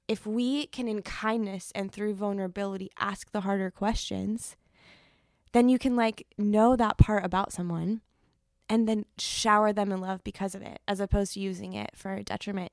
if 0.09 0.27
we 0.27 0.67
can 0.67 0.89
in 0.89 1.03
kindness 1.03 1.73
and 1.75 1.91
through 1.93 2.15
vulnerability 2.15 2.91
ask 2.99 3.31
the 3.31 3.43
harder 3.43 3.71
questions 3.71 4.57
then 5.53 5.69
you 5.69 5.79
can 5.79 5.95
like 5.97 6.27
know 6.39 6.77
that 6.77 6.99
part 6.99 7.25
about 7.25 7.53
someone 7.53 8.01
and 8.69 8.89
then 8.89 9.05
shower 9.19 9.73
them 9.73 9.93
in 9.93 10.01
love 10.01 10.23
because 10.25 10.55
of 10.55 10.63
it 10.63 10.81
as 10.89 10.99
opposed 11.01 11.35
to 11.35 11.41
using 11.41 11.73
it 11.75 11.91
for 11.95 12.23
detriment 12.23 12.73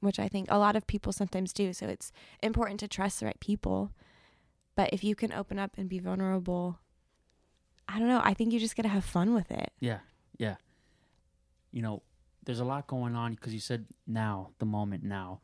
which 0.00 0.18
i 0.18 0.28
think 0.28 0.46
a 0.50 0.58
lot 0.58 0.76
of 0.76 0.86
people 0.86 1.12
sometimes 1.12 1.52
do 1.52 1.72
so 1.72 1.86
it's 1.86 2.12
important 2.42 2.78
to 2.80 2.88
trust 2.88 3.20
the 3.20 3.26
right 3.26 3.40
people 3.40 3.90
but 4.76 4.90
if 4.92 5.02
you 5.04 5.14
can 5.14 5.32
open 5.32 5.58
up 5.58 5.72
and 5.76 5.88
be 5.88 5.98
vulnerable 5.98 6.78
I 7.88 7.98
don't 7.98 8.08
know. 8.08 8.20
I 8.22 8.34
think 8.34 8.52
you 8.52 8.60
just 8.60 8.76
got 8.76 8.82
to 8.84 8.88
have 8.88 9.04
fun 9.04 9.34
with 9.34 9.50
it. 9.50 9.72
Yeah, 9.80 9.98
yeah. 10.38 10.56
You 11.70 11.82
know, 11.82 12.02
there's 12.44 12.60
a 12.60 12.64
lot 12.64 12.86
going 12.86 13.14
on 13.14 13.34
because 13.34 13.52
you 13.54 13.60
said 13.60 13.86
now, 14.06 14.50
the 14.58 14.66
moment 14.66 15.02
now. 15.04 15.40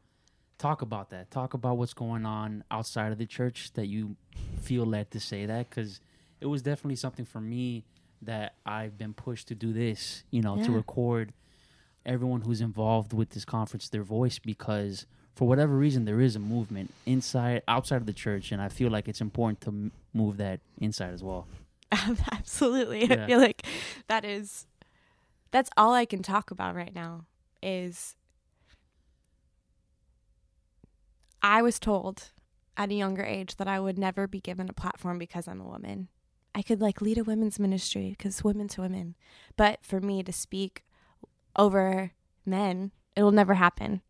Talk 0.58 0.82
about 0.82 1.10
that. 1.10 1.30
Talk 1.30 1.54
about 1.54 1.78
what's 1.78 1.94
going 1.94 2.26
on 2.26 2.64
outside 2.70 3.12
of 3.12 3.18
the 3.18 3.26
church 3.26 3.72
that 3.74 3.86
you 3.86 4.16
feel 4.60 4.84
led 4.84 5.10
to 5.12 5.20
say 5.20 5.46
that 5.46 5.70
because 5.70 6.00
it 6.40 6.46
was 6.46 6.60
definitely 6.62 6.96
something 6.96 7.24
for 7.24 7.40
me 7.40 7.84
that 8.22 8.54
I've 8.66 8.98
been 8.98 9.14
pushed 9.14 9.48
to 9.48 9.54
do 9.54 9.72
this, 9.72 10.24
you 10.30 10.42
know, 10.42 10.56
to 10.64 10.70
record 10.72 11.32
everyone 12.04 12.42
who's 12.42 12.60
involved 12.60 13.12
with 13.14 13.30
this 13.30 13.44
conference 13.46 13.88
their 13.88 14.02
voice 14.02 14.38
because 14.38 15.06
for 15.34 15.46
whatever 15.48 15.74
reason 15.74 16.04
there 16.06 16.20
is 16.20 16.36
a 16.36 16.38
movement 16.38 16.92
inside 17.06 17.62
outside 17.68 17.96
of 17.96 18.06
the 18.06 18.12
church 18.12 18.52
and 18.52 18.60
I 18.60 18.68
feel 18.68 18.90
like 18.90 19.06
it's 19.08 19.20
important 19.20 19.60
to 19.62 19.68
m- 19.68 19.92
move 20.12 20.36
that 20.38 20.60
inside 20.78 21.12
as 21.14 21.22
well. 21.22 21.46
Absolutely. 22.32 23.06
Yeah. 23.06 23.24
I 23.24 23.26
feel 23.26 23.40
like 23.40 23.66
that 24.08 24.24
is 24.24 24.66
that's 25.50 25.70
all 25.76 25.92
I 25.92 26.04
can 26.04 26.22
talk 26.22 26.50
about 26.50 26.74
right 26.74 26.94
now 26.94 27.26
is 27.62 28.14
I 31.42 31.62
was 31.62 31.78
told 31.78 32.30
at 32.76 32.90
a 32.90 32.94
younger 32.94 33.24
age 33.24 33.56
that 33.56 33.68
I 33.68 33.80
would 33.80 33.98
never 33.98 34.26
be 34.26 34.40
given 34.40 34.68
a 34.68 34.72
platform 34.72 35.18
because 35.18 35.48
I'm 35.48 35.60
a 35.60 35.68
woman. 35.68 36.08
I 36.54 36.62
could 36.62 36.80
like 36.80 37.00
lead 37.00 37.18
a 37.18 37.24
women's 37.24 37.58
ministry 37.58 38.14
because 38.16 38.44
women 38.44 38.68
to 38.68 38.80
women. 38.80 39.16
But 39.56 39.80
for 39.82 40.00
me 40.00 40.22
to 40.22 40.32
speak 40.32 40.84
over 41.56 42.12
men, 42.46 42.92
it 43.16 43.22
will 43.22 43.30
never 43.32 43.54
happen. 43.54 44.02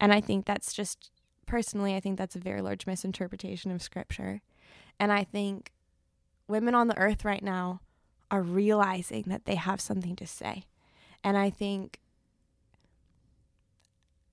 And 0.00 0.12
I 0.12 0.20
think 0.20 0.46
that's 0.46 0.72
just 0.72 1.10
personally, 1.46 1.94
I 1.94 2.00
think 2.00 2.18
that's 2.18 2.36
a 2.36 2.40
very 2.40 2.62
large 2.62 2.86
misinterpretation 2.86 3.70
of 3.70 3.82
scripture. 3.82 4.42
And 4.98 5.12
I 5.12 5.24
think 5.24 5.72
women 6.48 6.74
on 6.74 6.88
the 6.88 6.98
earth 6.98 7.24
right 7.24 7.42
now 7.42 7.80
are 8.30 8.42
realizing 8.42 9.24
that 9.26 9.44
they 9.44 9.54
have 9.54 9.80
something 9.80 10.16
to 10.16 10.26
say. 10.26 10.64
And 11.22 11.36
I 11.36 11.50
think 11.50 12.00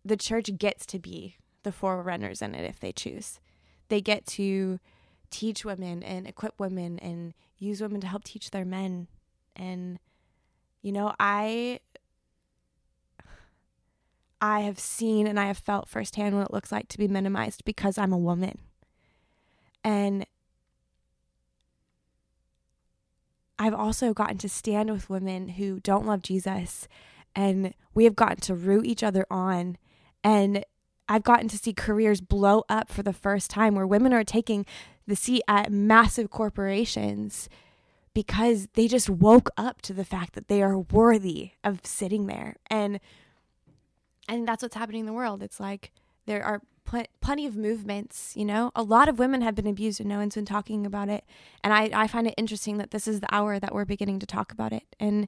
the 0.03 0.17
church 0.17 0.49
gets 0.57 0.85
to 0.87 0.99
be 0.99 1.37
the 1.63 1.71
forerunners 1.71 2.41
in 2.41 2.55
it 2.55 2.65
if 2.65 2.79
they 2.79 2.91
choose. 2.91 3.39
They 3.89 4.01
get 4.01 4.25
to 4.27 4.79
teach 5.29 5.63
women 5.63 6.03
and 6.03 6.27
equip 6.27 6.59
women 6.59 6.99
and 6.99 7.33
use 7.57 7.81
women 7.81 8.01
to 8.01 8.07
help 8.07 8.23
teach 8.23 8.51
their 8.51 8.65
men. 8.65 9.07
And 9.55 9.99
you 10.81 10.91
know, 10.91 11.13
I 11.19 11.79
I 14.41 14.61
have 14.61 14.79
seen 14.79 15.27
and 15.27 15.39
I 15.39 15.45
have 15.45 15.59
felt 15.59 15.87
firsthand 15.87 16.35
what 16.35 16.47
it 16.47 16.53
looks 16.53 16.71
like 16.71 16.87
to 16.89 16.97
be 16.97 17.07
minimized 17.07 17.63
because 17.63 17.97
I'm 17.97 18.11
a 18.11 18.17
woman. 18.17 18.57
And 19.83 20.25
I've 23.61 23.75
also 23.75 24.11
gotten 24.11 24.39
to 24.39 24.49
stand 24.49 24.89
with 24.89 25.07
women 25.07 25.49
who 25.49 25.79
don't 25.81 26.07
love 26.07 26.23
Jesus 26.23 26.87
and 27.35 27.75
we 27.93 28.05
have 28.05 28.15
gotten 28.15 28.37
to 28.37 28.55
root 28.55 28.87
each 28.87 29.03
other 29.03 29.27
on 29.29 29.77
and 30.23 30.65
I've 31.07 31.21
gotten 31.21 31.47
to 31.49 31.59
see 31.59 31.71
careers 31.71 32.21
blow 32.21 32.63
up 32.69 32.89
for 32.89 33.03
the 33.03 33.13
first 33.13 33.51
time 33.51 33.75
where 33.75 33.85
women 33.85 34.13
are 34.13 34.23
taking 34.23 34.65
the 35.05 35.15
seat 35.15 35.43
at 35.47 35.71
massive 35.71 36.31
corporations 36.31 37.49
because 38.15 38.67
they 38.73 38.87
just 38.87 39.11
woke 39.11 39.51
up 39.57 39.83
to 39.83 39.93
the 39.93 40.05
fact 40.05 40.33
that 40.33 40.47
they 40.47 40.63
are 40.63 40.79
worthy 40.79 41.51
of 41.63 41.85
sitting 41.85 42.25
there. 42.25 42.55
And 42.67 42.99
and 44.27 44.47
that's 44.47 44.63
what's 44.63 44.75
happening 44.75 45.01
in 45.01 45.05
the 45.05 45.13
world. 45.13 45.43
It's 45.43 45.59
like 45.59 45.91
there 46.25 46.43
are 46.43 46.61
pl- 46.91 47.05
plenty 47.21 47.45
of 47.45 47.55
movements 47.55 48.33
you 48.35 48.45
know? 48.45 48.71
A 48.75 48.83
lot 48.83 49.07
of 49.09 49.19
women 49.19 49.41
have 49.41 49.55
been 49.55 49.67
abused 49.67 49.99
and 49.99 50.09
no 50.09 50.17
one's 50.17 50.35
been 50.35 50.45
talking 50.45 50.85
about 50.85 51.09
it. 51.09 51.23
And 51.63 51.73
I, 51.73 51.89
I 51.93 52.07
find 52.07 52.27
it 52.27 52.33
interesting 52.37 52.77
that 52.77 52.91
this 52.91 53.07
is 53.07 53.19
the 53.19 53.33
hour 53.33 53.59
that 53.59 53.73
we're 53.73 53.85
beginning 53.85 54.19
to 54.19 54.25
talk 54.25 54.51
about 54.51 54.73
it. 54.73 54.83
And 54.99 55.27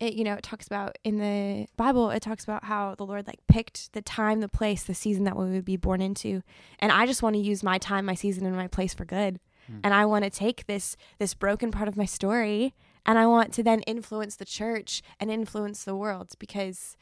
it 0.00 0.14
you 0.14 0.22
know 0.22 0.34
it 0.34 0.44
talks 0.44 0.64
about 0.64 0.96
in 1.02 1.18
the 1.18 1.66
bible 1.76 2.10
it 2.10 2.22
talks 2.22 2.44
about 2.44 2.62
how 2.62 2.94
the 2.94 3.04
lord 3.04 3.26
like 3.26 3.40
picked 3.48 3.92
the 3.94 4.00
time 4.00 4.38
the 4.38 4.48
place 4.48 4.84
the 4.84 4.94
season 4.94 5.24
that 5.24 5.36
we 5.36 5.50
would 5.50 5.64
be 5.64 5.76
born 5.76 6.00
into. 6.00 6.42
And 6.78 6.92
i 6.92 7.04
just 7.04 7.20
want 7.20 7.34
to 7.34 7.42
use 7.42 7.64
my 7.64 7.78
time 7.78 8.04
my 8.04 8.14
season 8.14 8.46
and 8.46 8.54
my 8.54 8.68
place 8.68 8.94
for 8.94 9.04
good. 9.04 9.40
Hmm. 9.66 9.80
and 9.82 9.92
i 9.92 10.06
want 10.06 10.22
to 10.22 10.30
take 10.30 10.66
this 10.66 10.96
this 11.18 11.34
broken 11.34 11.72
part 11.72 11.88
of 11.88 11.96
my 11.96 12.04
story 12.04 12.74
and 13.04 13.18
i 13.18 13.26
want 13.26 13.52
to 13.54 13.64
then 13.64 13.80
influence 13.82 14.36
the 14.36 14.44
church 14.44 15.02
and 15.18 15.32
influence 15.32 15.82
the 15.82 15.96
world 15.96 16.28
because 16.38 16.96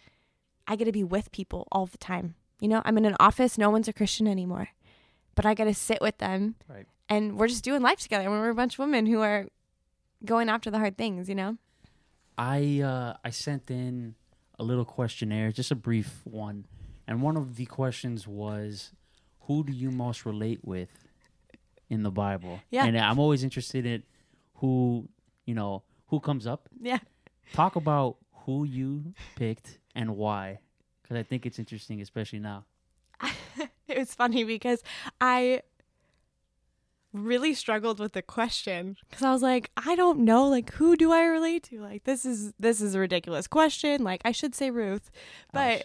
i 0.66 0.74
get 0.74 0.86
to 0.86 0.92
be 0.92 1.04
with 1.04 1.30
people 1.32 1.68
all 1.70 1.84
the 1.84 1.98
time 1.98 2.34
you 2.60 2.68
know 2.68 2.82
i'm 2.84 2.96
in 2.98 3.04
an 3.04 3.16
office 3.20 3.56
no 3.58 3.70
one's 3.70 3.88
a 3.88 3.92
christian 3.92 4.26
anymore 4.26 4.68
but 5.34 5.44
i 5.46 5.54
get 5.54 5.64
to 5.64 5.74
sit 5.74 5.98
with 6.00 6.18
them 6.18 6.54
Right. 6.68 6.86
and 7.08 7.36
we're 7.38 7.48
just 7.48 7.64
doing 7.64 7.82
life 7.82 8.00
together 8.00 8.24
and 8.24 8.32
we're 8.32 8.48
a 8.50 8.54
bunch 8.54 8.74
of 8.74 8.78
women 8.80 9.06
who 9.06 9.20
are 9.20 9.46
going 10.24 10.48
after 10.48 10.70
the 10.70 10.78
hard 10.78 10.96
things 10.96 11.28
you 11.28 11.34
know 11.34 11.58
I 12.38 12.80
uh, 12.82 13.14
I 13.24 13.30
sent 13.30 13.70
in 13.70 14.14
a 14.58 14.62
little 14.62 14.84
questionnaire, 14.84 15.52
just 15.52 15.70
a 15.70 15.74
brief 15.74 16.20
one, 16.24 16.66
and 17.06 17.22
one 17.22 17.34
of 17.34 17.56
the 17.56 17.64
questions 17.64 18.28
was, 18.28 18.92
"Who 19.46 19.64
do 19.64 19.72
you 19.72 19.90
most 19.90 20.26
relate 20.26 20.60
with 20.62 20.90
in 21.88 22.02
the 22.02 22.10
Bible?" 22.10 22.60
Yeah. 22.70 22.84
and 22.84 22.98
I'm 22.98 23.18
always 23.18 23.42
interested 23.42 23.86
in 23.86 24.02
who 24.56 25.08
you 25.46 25.54
know 25.54 25.82
who 26.08 26.20
comes 26.20 26.46
up. 26.46 26.68
yeah 26.78 26.98
Talk 27.54 27.74
about 27.76 28.18
who 28.44 28.64
you 28.64 29.14
picked 29.34 29.78
and 29.94 30.14
why, 30.16 30.58
because 31.06 31.20
I 31.20 31.22
think 31.22 31.46
it's 31.46 31.58
interesting, 31.58 32.00
especially 32.00 32.40
now. 32.40 32.64
it 33.88 33.98
was 33.98 34.14
funny 34.14 34.44
because 34.44 34.82
I 35.20 35.62
really 37.12 37.54
struggled 37.54 37.98
with 38.00 38.12
the 38.12 38.22
question 38.22 38.96
because 39.08 39.22
I 39.22 39.32
was 39.32 39.42
like, 39.42 39.70
I 39.76 39.94
don't 39.94 40.20
know, 40.20 40.48
like 40.48 40.72
who 40.74 40.96
do 40.96 41.12
I 41.12 41.24
relate 41.24 41.62
to? 41.64 41.80
Like 41.80 42.04
this 42.04 42.26
is 42.26 42.52
this 42.58 42.80
is 42.80 42.94
a 42.94 42.98
ridiculous 42.98 43.46
question. 43.46 44.02
Like 44.02 44.22
I 44.24 44.32
should 44.32 44.54
say 44.54 44.70
Ruth, 44.70 45.10
but 45.52 45.78
Ouch. 45.78 45.84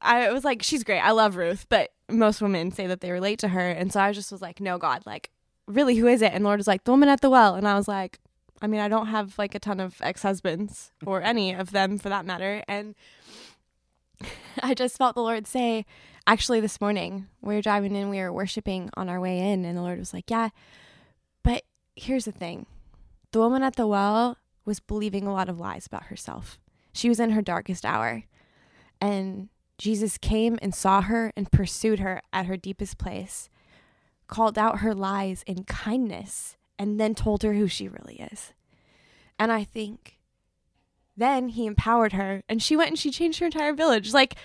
I 0.00 0.32
was 0.32 0.44
like, 0.44 0.62
she's 0.62 0.84
great. 0.84 1.00
I 1.00 1.10
love 1.10 1.36
Ruth, 1.36 1.66
but 1.68 1.90
most 2.10 2.40
women 2.40 2.70
say 2.70 2.86
that 2.86 3.00
they 3.00 3.10
relate 3.10 3.38
to 3.40 3.48
her, 3.48 3.70
and 3.70 3.92
so 3.92 4.00
I 4.00 4.12
just 4.12 4.30
was 4.30 4.42
like, 4.42 4.60
no, 4.60 4.78
God, 4.78 5.04
like 5.06 5.30
really, 5.66 5.96
who 5.96 6.06
is 6.06 6.22
it? 6.22 6.32
And 6.32 6.44
Lord 6.44 6.58
was 6.58 6.68
like, 6.68 6.84
the 6.84 6.90
woman 6.90 7.08
at 7.08 7.20
the 7.20 7.30
well, 7.30 7.54
and 7.54 7.66
I 7.66 7.74
was 7.74 7.88
like. 7.88 8.18
I 8.60 8.66
mean, 8.66 8.80
I 8.80 8.88
don't 8.88 9.06
have 9.06 9.38
like 9.38 9.54
a 9.54 9.60
ton 9.60 9.78
of 9.78 10.02
ex 10.02 10.24
husbands 10.24 10.90
or 11.06 11.22
any 11.22 11.54
of 11.54 11.70
them 11.70 11.96
for 11.96 12.08
that 12.08 12.26
matter. 12.26 12.64
And 12.66 12.96
I 14.62 14.74
just 14.74 14.96
felt 14.96 15.14
the 15.14 15.22
Lord 15.22 15.46
say, 15.46 15.86
actually, 16.26 16.60
this 16.60 16.80
morning 16.80 17.28
we 17.40 17.54
were 17.54 17.62
driving 17.62 17.94
in, 17.94 18.10
we 18.10 18.20
were 18.20 18.32
worshiping 18.32 18.90
on 18.94 19.08
our 19.08 19.20
way 19.20 19.38
in, 19.38 19.64
and 19.64 19.76
the 19.76 19.82
Lord 19.82 19.98
was 19.98 20.12
like, 20.12 20.30
Yeah, 20.30 20.50
but 21.42 21.62
here's 21.96 22.24
the 22.24 22.32
thing 22.32 22.66
the 23.32 23.40
woman 23.40 23.62
at 23.62 23.76
the 23.76 23.86
well 23.86 24.36
was 24.64 24.80
believing 24.80 25.26
a 25.26 25.32
lot 25.32 25.48
of 25.48 25.58
lies 25.58 25.86
about 25.86 26.04
herself. 26.04 26.58
She 26.92 27.08
was 27.08 27.20
in 27.20 27.30
her 27.30 27.42
darkest 27.42 27.84
hour. 27.84 28.24
And 29.00 29.48
Jesus 29.78 30.18
came 30.18 30.58
and 30.60 30.74
saw 30.74 31.02
her 31.02 31.32
and 31.36 31.50
pursued 31.50 32.00
her 32.00 32.20
at 32.32 32.46
her 32.46 32.56
deepest 32.56 32.98
place, 32.98 33.48
called 34.26 34.58
out 34.58 34.80
her 34.80 34.94
lies 34.94 35.44
in 35.46 35.64
kindness, 35.64 36.56
and 36.78 36.98
then 36.98 37.14
told 37.14 37.42
her 37.42 37.54
who 37.54 37.68
she 37.68 37.88
really 37.88 38.16
is. 38.32 38.52
And 39.38 39.52
I 39.52 39.64
think 39.64 40.17
then 41.18 41.50
he 41.50 41.66
empowered 41.66 42.12
her 42.14 42.42
and 42.48 42.62
she 42.62 42.76
went 42.76 42.90
and 42.90 42.98
she 42.98 43.10
changed 43.10 43.40
her 43.40 43.46
entire 43.46 43.72
village. 43.74 44.12
Like, 44.14 44.36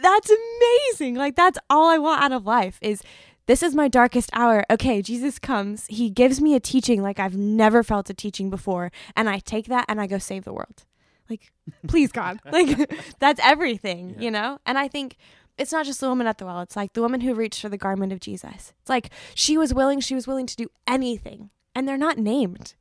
that's 0.00 0.30
amazing. 0.30 1.14
Like, 1.14 1.34
that's 1.36 1.58
all 1.68 1.88
I 1.88 1.98
want 1.98 2.22
out 2.22 2.32
of 2.32 2.46
life 2.46 2.78
is 2.80 3.02
this 3.46 3.62
is 3.62 3.74
my 3.74 3.88
darkest 3.88 4.30
hour. 4.32 4.64
Okay, 4.70 5.00
Jesus 5.02 5.38
comes. 5.38 5.86
He 5.86 6.10
gives 6.10 6.40
me 6.40 6.54
a 6.54 6.60
teaching 6.60 7.02
like 7.02 7.18
I've 7.18 7.36
never 7.36 7.82
felt 7.82 8.10
a 8.10 8.14
teaching 8.14 8.50
before. 8.50 8.92
And 9.16 9.28
I 9.28 9.38
take 9.38 9.66
that 9.66 9.86
and 9.88 10.00
I 10.00 10.06
go 10.06 10.18
save 10.18 10.44
the 10.44 10.52
world. 10.52 10.84
Like, 11.30 11.50
please, 11.86 12.12
God. 12.12 12.38
like, 12.52 12.90
that's 13.18 13.40
everything, 13.42 14.10
Yeah. 14.10 14.20
you 14.20 14.30
know? 14.30 14.58
And 14.66 14.78
I 14.78 14.88
think 14.88 15.16
it's 15.56 15.72
not 15.72 15.86
just 15.86 16.00
the 16.00 16.08
woman 16.08 16.26
at 16.26 16.38
the 16.38 16.46
well, 16.46 16.60
it's 16.60 16.76
like 16.76 16.92
the 16.92 17.02
woman 17.02 17.20
who 17.22 17.34
reached 17.34 17.60
for 17.60 17.68
the 17.68 17.76
garment 17.78 18.12
of 18.12 18.20
Jesus. 18.20 18.72
It's 18.80 18.88
like 18.88 19.10
she 19.34 19.58
was 19.58 19.74
willing, 19.74 20.00
she 20.00 20.14
was 20.14 20.26
willing 20.26 20.46
to 20.46 20.56
do 20.56 20.68
anything. 20.86 21.50
And 21.74 21.86
they're 21.88 21.96
not 21.96 22.18
named. 22.18 22.74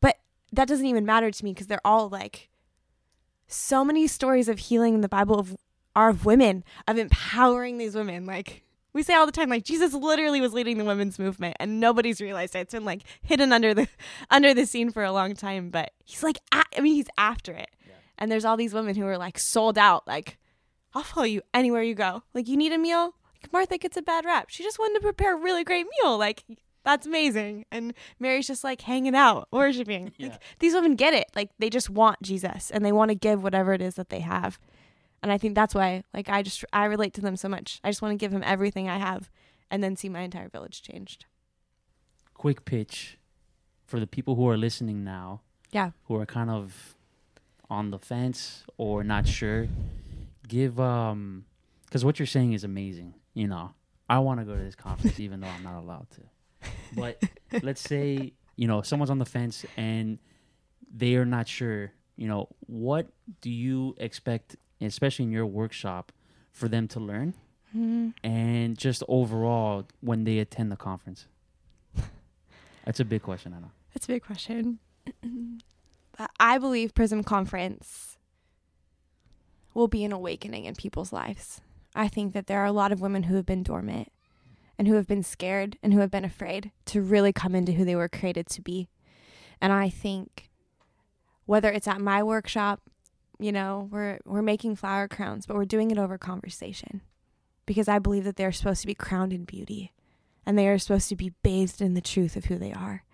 But 0.00 0.16
that 0.52 0.68
doesn't 0.68 0.86
even 0.86 1.06
matter 1.06 1.30
to 1.30 1.44
me 1.44 1.52
because 1.52 1.66
they're 1.66 1.80
all 1.84 2.08
like 2.08 2.48
so 3.46 3.84
many 3.84 4.06
stories 4.06 4.48
of 4.48 4.58
healing 4.58 4.94
in 4.94 5.00
the 5.00 5.08
Bible 5.08 5.38
of 5.38 5.56
are 5.94 6.08
of 6.08 6.24
women, 6.24 6.64
of 6.88 6.96
empowering 6.98 7.78
these 7.78 7.94
women. 7.94 8.24
Like 8.26 8.62
we 8.92 9.02
say 9.02 9.14
all 9.14 9.26
the 9.26 9.32
time, 9.32 9.48
like 9.50 9.64
Jesus 9.64 9.92
literally 9.92 10.40
was 10.40 10.52
leading 10.52 10.78
the 10.78 10.84
women's 10.84 11.18
movement, 11.18 11.56
and 11.60 11.80
nobody's 11.80 12.20
realized 12.20 12.54
it. 12.54 12.60
It's 12.60 12.74
been 12.74 12.84
like 12.84 13.02
hidden 13.22 13.52
under 13.52 13.74
the 13.74 13.88
under 14.30 14.54
the 14.54 14.66
scene 14.66 14.90
for 14.90 15.02
a 15.04 15.12
long 15.12 15.34
time, 15.34 15.70
but 15.70 15.92
he's 16.04 16.22
like, 16.22 16.38
a- 16.52 16.64
I 16.76 16.80
mean, 16.80 16.94
he's 16.94 17.08
after 17.18 17.52
it. 17.52 17.70
Yeah. 17.86 17.94
And 18.18 18.30
there's 18.30 18.44
all 18.44 18.56
these 18.56 18.74
women 18.74 18.94
who 18.96 19.06
are 19.06 19.18
like 19.18 19.38
sold 19.38 19.76
out, 19.78 20.06
like 20.06 20.38
I'll 20.94 21.02
follow 21.02 21.26
you 21.26 21.42
anywhere 21.54 21.82
you 21.82 21.94
go. 21.94 22.22
Like 22.34 22.48
you 22.48 22.56
need 22.56 22.72
a 22.72 22.78
meal, 22.78 23.14
like, 23.42 23.52
Martha 23.52 23.78
gets 23.78 23.96
a 23.96 24.02
bad 24.02 24.24
rap. 24.24 24.48
She 24.50 24.62
just 24.62 24.78
wanted 24.78 24.94
to 24.94 25.02
prepare 25.02 25.34
a 25.34 25.40
really 25.40 25.64
great 25.64 25.86
meal, 26.02 26.18
like. 26.18 26.44
That's 26.84 27.06
amazing. 27.06 27.64
And 27.70 27.94
Mary's 28.18 28.46
just 28.46 28.64
like 28.64 28.80
hanging 28.80 29.14
out, 29.14 29.48
worshiping. 29.52 30.12
Yeah. 30.16 30.28
Like, 30.28 30.42
these 30.58 30.74
women 30.74 30.96
get 30.96 31.14
it. 31.14 31.26
Like 31.34 31.50
they 31.58 31.70
just 31.70 31.88
want 31.90 32.20
Jesus 32.22 32.70
and 32.70 32.84
they 32.84 32.92
want 32.92 33.10
to 33.10 33.14
give 33.14 33.42
whatever 33.42 33.72
it 33.72 33.80
is 33.80 33.94
that 33.94 34.08
they 34.08 34.20
have. 34.20 34.58
And 35.22 35.30
I 35.30 35.38
think 35.38 35.54
that's 35.54 35.74
why 35.74 36.02
like 36.12 36.28
I 36.28 36.42
just 36.42 36.64
I 36.72 36.86
relate 36.86 37.14
to 37.14 37.20
them 37.20 37.36
so 37.36 37.48
much. 37.48 37.80
I 37.84 37.90
just 37.90 38.02
want 38.02 38.12
to 38.12 38.16
give 38.18 38.32
him 38.32 38.42
everything 38.44 38.88
I 38.88 38.98
have 38.98 39.30
and 39.70 39.82
then 39.82 39.96
see 39.96 40.08
my 40.08 40.20
entire 40.20 40.48
village 40.48 40.82
changed. 40.82 41.26
Quick 42.34 42.64
pitch 42.64 43.18
for 43.86 44.00
the 44.00 44.06
people 44.06 44.34
who 44.34 44.48
are 44.48 44.56
listening 44.56 45.04
now. 45.04 45.42
Yeah. 45.70 45.90
Who 46.04 46.16
are 46.16 46.26
kind 46.26 46.50
of 46.50 46.96
on 47.70 47.90
the 47.90 47.98
fence 47.98 48.64
or 48.76 49.04
not 49.04 49.26
sure. 49.26 49.68
Give 50.48 50.78
um, 50.80 51.44
because 51.86 52.04
what 52.04 52.18
you're 52.18 52.26
saying 52.26 52.52
is 52.52 52.64
amazing. 52.64 53.14
You 53.34 53.46
know, 53.46 53.72
I 54.08 54.18
want 54.18 54.40
to 54.40 54.44
go 54.44 54.56
to 54.56 54.62
this 54.62 54.74
conference 54.74 55.20
even 55.26 55.40
though 55.40 55.48
I'm 55.48 55.62
not 55.62 55.78
allowed 55.78 56.10
to. 56.16 56.22
But 56.94 57.22
let's 57.62 57.80
say 57.80 58.32
you 58.56 58.66
know 58.68 58.82
someone's 58.82 59.10
on 59.10 59.18
the 59.18 59.24
fence 59.24 59.64
and 59.76 60.18
they 60.94 61.16
are 61.16 61.24
not 61.24 61.48
sure. 61.48 61.92
You 62.16 62.28
know, 62.28 62.48
what 62.66 63.08
do 63.40 63.50
you 63.50 63.94
expect, 63.98 64.56
especially 64.80 65.24
in 65.24 65.32
your 65.32 65.46
workshop, 65.46 66.12
for 66.52 66.68
them 66.68 66.86
to 66.88 67.00
learn? 67.00 67.34
Hmm. 67.72 68.10
and 68.22 68.76
just 68.76 69.02
overall 69.08 69.86
when 70.00 70.24
they 70.24 70.38
attend 70.40 70.70
the 70.70 70.76
conference? 70.76 71.26
That's 72.84 73.00
a 73.00 73.04
big 73.04 73.22
question, 73.22 73.54
I 73.54 73.60
know. 73.60 73.70
That's 73.94 74.04
a 74.04 74.08
big 74.08 74.22
question. 74.22 74.78
But 75.04 76.30
I 76.40 76.58
believe 76.58 76.94
Prism 76.94 77.24
Conference 77.24 78.18
will 79.72 79.88
be 79.88 80.04
an 80.04 80.12
awakening 80.12 80.66
in 80.66 80.74
people's 80.74 81.12
lives. 81.12 81.60
I 81.94 82.08
think 82.08 82.34
that 82.34 82.46
there 82.46 82.60
are 82.60 82.66
a 82.66 82.72
lot 82.72 82.92
of 82.92 83.00
women 83.00 83.24
who 83.24 83.36
have 83.36 83.46
been 83.46 83.62
dormant 83.62 84.12
and 84.78 84.88
who 84.88 84.94
have 84.94 85.06
been 85.06 85.22
scared 85.22 85.78
and 85.82 85.92
who 85.92 86.00
have 86.00 86.10
been 86.10 86.24
afraid 86.24 86.72
to 86.86 87.02
really 87.02 87.32
come 87.32 87.54
into 87.54 87.72
who 87.72 87.84
they 87.84 87.96
were 87.96 88.08
created 88.08 88.48
to 88.48 88.62
be. 88.62 88.88
And 89.60 89.72
I 89.72 89.88
think 89.88 90.50
whether 91.46 91.70
it's 91.70 91.88
at 91.88 92.00
my 92.00 92.22
workshop, 92.22 92.80
you 93.38 93.52
know, 93.52 93.88
we're 93.90 94.18
we're 94.24 94.42
making 94.42 94.76
flower 94.76 95.08
crowns, 95.08 95.46
but 95.46 95.56
we're 95.56 95.64
doing 95.64 95.90
it 95.90 95.98
over 95.98 96.18
conversation. 96.18 97.02
Because 97.64 97.88
I 97.88 97.98
believe 97.98 98.24
that 98.24 98.36
they're 98.36 98.52
supposed 98.52 98.80
to 98.80 98.86
be 98.86 98.94
crowned 98.94 99.32
in 99.32 99.44
beauty 99.44 99.92
and 100.44 100.58
they 100.58 100.68
are 100.68 100.78
supposed 100.78 101.08
to 101.10 101.16
be 101.16 101.32
bathed 101.42 101.80
in 101.80 101.94
the 101.94 102.00
truth 102.00 102.36
of 102.36 102.46
who 102.46 102.58
they 102.58 102.72
are. 102.72 103.04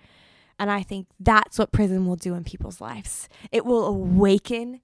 And 0.58 0.70
I 0.70 0.82
think 0.82 1.06
that's 1.20 1.58
what 1.58 1.70
Prism 1.70 2.06
will 2.06 2.16
do 2.16 2.34
in 2.34 2.44
people's 2.44 2.80
lives. 2.80 3.28
It 3.52 3.64
will 3.64 3.86
awaken 3.86 4.80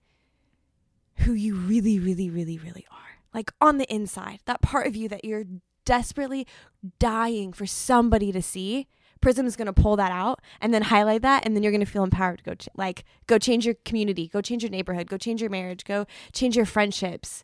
who 1.18 1.32
you 1.32 1.54
really, 1.54 1.98
really, 1.98 2.30
really, 2.30 2.58
really 2.58 2.86
are. 2.90 2.98
Like 3.32 3.50
on 3.60 3.78
the 3.78 3.92
inside, 3.92 4.40
that 4.44 4.62
part 4.62 4.86
of 4.86 4.94
you 4.94 5.08
that 5.08 5.24
you're 5.24 5.44
desperately 5.84 6.46
dying 6.98 7.52
for 7.52 7.66
somebody 7.66 8.32
to 8.32 8.42
see. 8.42 8.86
Prism 9.20 9.46
is 9.46 9.56
going 9.56 9.66
to 9.66 9.72
pull 9.72 9.96
that 9.96 10.12
out 10.12 10.40
and 10.60 10.74
then 10.74 10.82
highlight 10.82 11.22
that, 11.22 11.46
and 11.46 11.56
then 11.56 11.62
you're 11.62 11.72
going 11.72 11.84
to 11.84 11.90
feel 11.90 12.04
empowered 12.04 12.38
to 12.38 12.44
go, 12.44 12.54
ch- 12.54 12.68
like, 12.76 13.04
go 13.26 13.38
change 13.38 13.64
your 13.64 13.74
community, 13.84 14.28
go 14.28 14.42
change 14.42 14.62
your 14.62 14.70
neighborhood, 14.70 15.08
go 15.08 15.16
change 15.16 15.40
your 15.40 15.50
marriage, 15.50 15.84
go 15.84 16.06
change 16.32 16.56
your 16.56 16.66
friendships. 16.66 17.42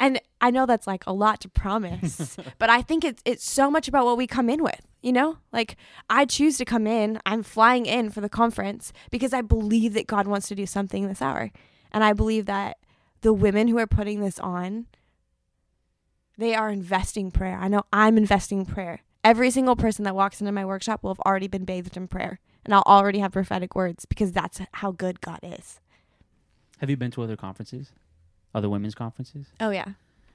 And 0.00 0.20
I 0.40 0.50
know 0.50 0.66
that's 0.66 0.86
like 0.86 1.04
a 1.06 1.12
lot 1.12 1.40
to 1.40 1.48
promise, 1.48 2.36
but 2.58 2.70
I 2.70 2.82
think 2.82 3.04
it's 3.04 3.22
it's 3.24 3.48
so 3.48 3.70
much 3.70 3.88
about 3.88 4.04
what 4.04 4.16
we 4.16 4.28
come 4.28 4.48
in 4.48 4.62
with, 4.62 4.86
you 5.02 5.12
know? 5.12 5.38
Like 5.52 5.76
I 6.08 6.24
choose 6.24 6.58
to 6.58 6.64
come 6.64 6.86
in, 6.86 7.20
I'm 7.26 7.42
flying 7.42 7.86
in 7.86 8.10
for 8.10 8.20
the 8.20 8.28
conference 8.28 8.92
because 9.10 9.32
I 9.32 9.42
believe 9.42 9.94
that 9.94 10.06
God 10.06 10.28
wants 10.28 10.46
to 10.48 10.54
do 10.54 10.66
something 10.66 11.08
this 11.08 11.22
hour. 11.22 11.50
And 11.90 12.04
I 12.04 12.12
believe 12.12 12.46
that 12.46 12.78
the 13.22 13.32
women 13.32 13.68
who 13.68 13.78
are 13.78 13.86
putting 13.86 14.20
this 14.20 14.38
on 14.38 14.86
they 16.38 16.54
are 16.54 16.70
investing 16.70 17.30
prayer. 17.30 17.58
I 17.60 17.68
know 17.68 17.82
I'm 17.92 18.16
investing 18.16 18.64
prayer. 18.64 19.00
Every 19.24 19.50
single 19.50 19.76
person 19.76 20.04
that 20.04 20.14
walks 20.14 20.40
into 20.40 20.52
my 20.52 20.64
workshop 20.64 21.02
will 21.02 21.10
have 21.10 21.20
already 21.26 21.48
been 21.48 21.64
bathed 21.64 21.96
in 21.96 22.08
prayer, 22.08 22.38
and 22.64 22.72
I'll 22.72 22.82
already 22.86 23.18
have 23.18 23.32
prophetic 23.32 23.74
words 23.74 24.06
because 24.06 24.32
that's 24.32 24.60
how 24.72 24.92
good 24.92 25.20
God 25.20 25.40
is. 25.42 25.80
Have 26.78 26.88
you 26.88 26.96
been 26.96 27.10
to 27.10 27.22
other 27.22 27.36
conferences? 27.36 27.90
Other 28.54 28.70
women's 28.70 28.94
conferences? 28.94 29.48
Oh 29.60 29.70
yeah. 29.70 29.84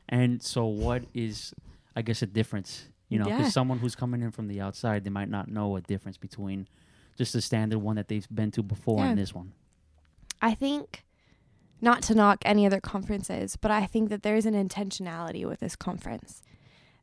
And 0.09 0.43
so 0.43 0.65
what 0.65 1.03
is 1.13 1.53
I 1.95 2.01
guess 2.01 2.21
a 2.21 2.27
difference, 2.27 2.89
you 3.07 3.17
know, 3.17 3.27
Yeah. 3.27 3.37
cuz 3.43 3.53
someone 3.53 3.79
who's 3.79 3.95
coming 3.95 4.21
in 4.21 4.31
from 4.31 4.47
the 4.47 4.59
outside, 4.59 5.03
they 5.05 5.09
might 5.09 5.29
not 5.29 5.47
know 5.47 5.75
a 5.77 5.81
difference 5.81 6.17
between 6.17 6.67
just 7.17 7.31
the 7.33 7.41
standard 7.41 7.79
one 7.79 7.95
that 7.95 8.07
they've 8.09 8.27
been 8.33 8.51
to 8.51 8.61
before 8.63 8.99
Yeah. 8.99 9.09
and 9.11 9.17
this 9.17 9.33
one. 9.33 9.53
I 10.41 10.53
think 10.53 11.05
not 11.83 12.01
to 12.03 12.15
knock 12.15 12.39
any 12.45 12.65
other 12.65 12.79
conferences, 12.79 13.57
but 13.57 13.69
I 13.69 13.85
think 13.85 14.09
that 14.09 14.23
there's 14.23 14.45
an 14.45 14.53
intentionality 14.53 15.45
with 15.45 15.59
this 15.59 15.75
conference. 15.75 16.41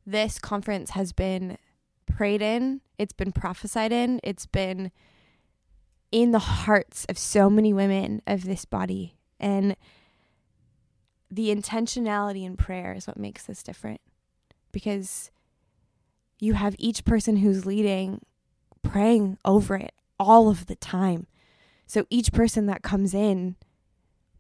This 0.06 0.38
conference 0.38 0.90
has 0.90 1.12
been 1.12 1.58
prayed 2.06 2.40
in, 2.40 2.80
it's 2.98 3.12
been 3.12 3.30
prophesied 3.30 3.92
in, 3.92 4.20
it's 4.24 4.46
been 4.46 4.90
in 6.10 6.32
the 6.32 6.38
hearts 6.38 7.04
of 7.10 7.18
so 7.18 7.50
many 7.50 7.72
women 7.72 8.22
of 8.26 8.44
this 8.44 8.64
body. 8.64 9.16
And 9.38 9.76
the 11.30 11.54
intentionality 11.54 12.44
in 12.44 12.56
prayer 12.56 12.94
is 12.94 13.06
what 13.06 13.18
makes 13.18 13.44
this 13.44 13.62
different 13.62 14.00
because 14.72 15.30
you 16.40 16.54
have 16.54 16.74
each 16.78 17.04
person 17.04 17.36
who's 17.36 17.66
leading 17.66 18.22
praying 18.82 19.36
over 19.44 19.76
it 19.76 19.92
all 20.18 20.48
of 20.48 20.66
the 20.66 20.74
time. 20.74 21.26
So 21.86 22.06
each 22.08 22.32
person 22.32 22.66
that 22.66 22.82
comes 22.82 23.12
in 23.14 23.56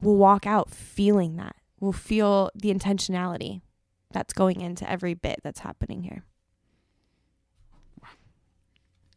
will 0.00 0.16
walk 0.16 0.46
out 0.46 0.70
feeling 0.70 1.36
that, 1.36 1.56
will 1.78 1.92
feel 1.92 2.50
the 2.54 2.72
intentionality 2.72 3.60
that's 4.12 4.32
going 4.32 4.60
into 4.60 4.88
every 4.90 5.14
bit 5.14 5.40
that's 5.42 5.60
happening 5.60 6.02
here. 6.02 6.24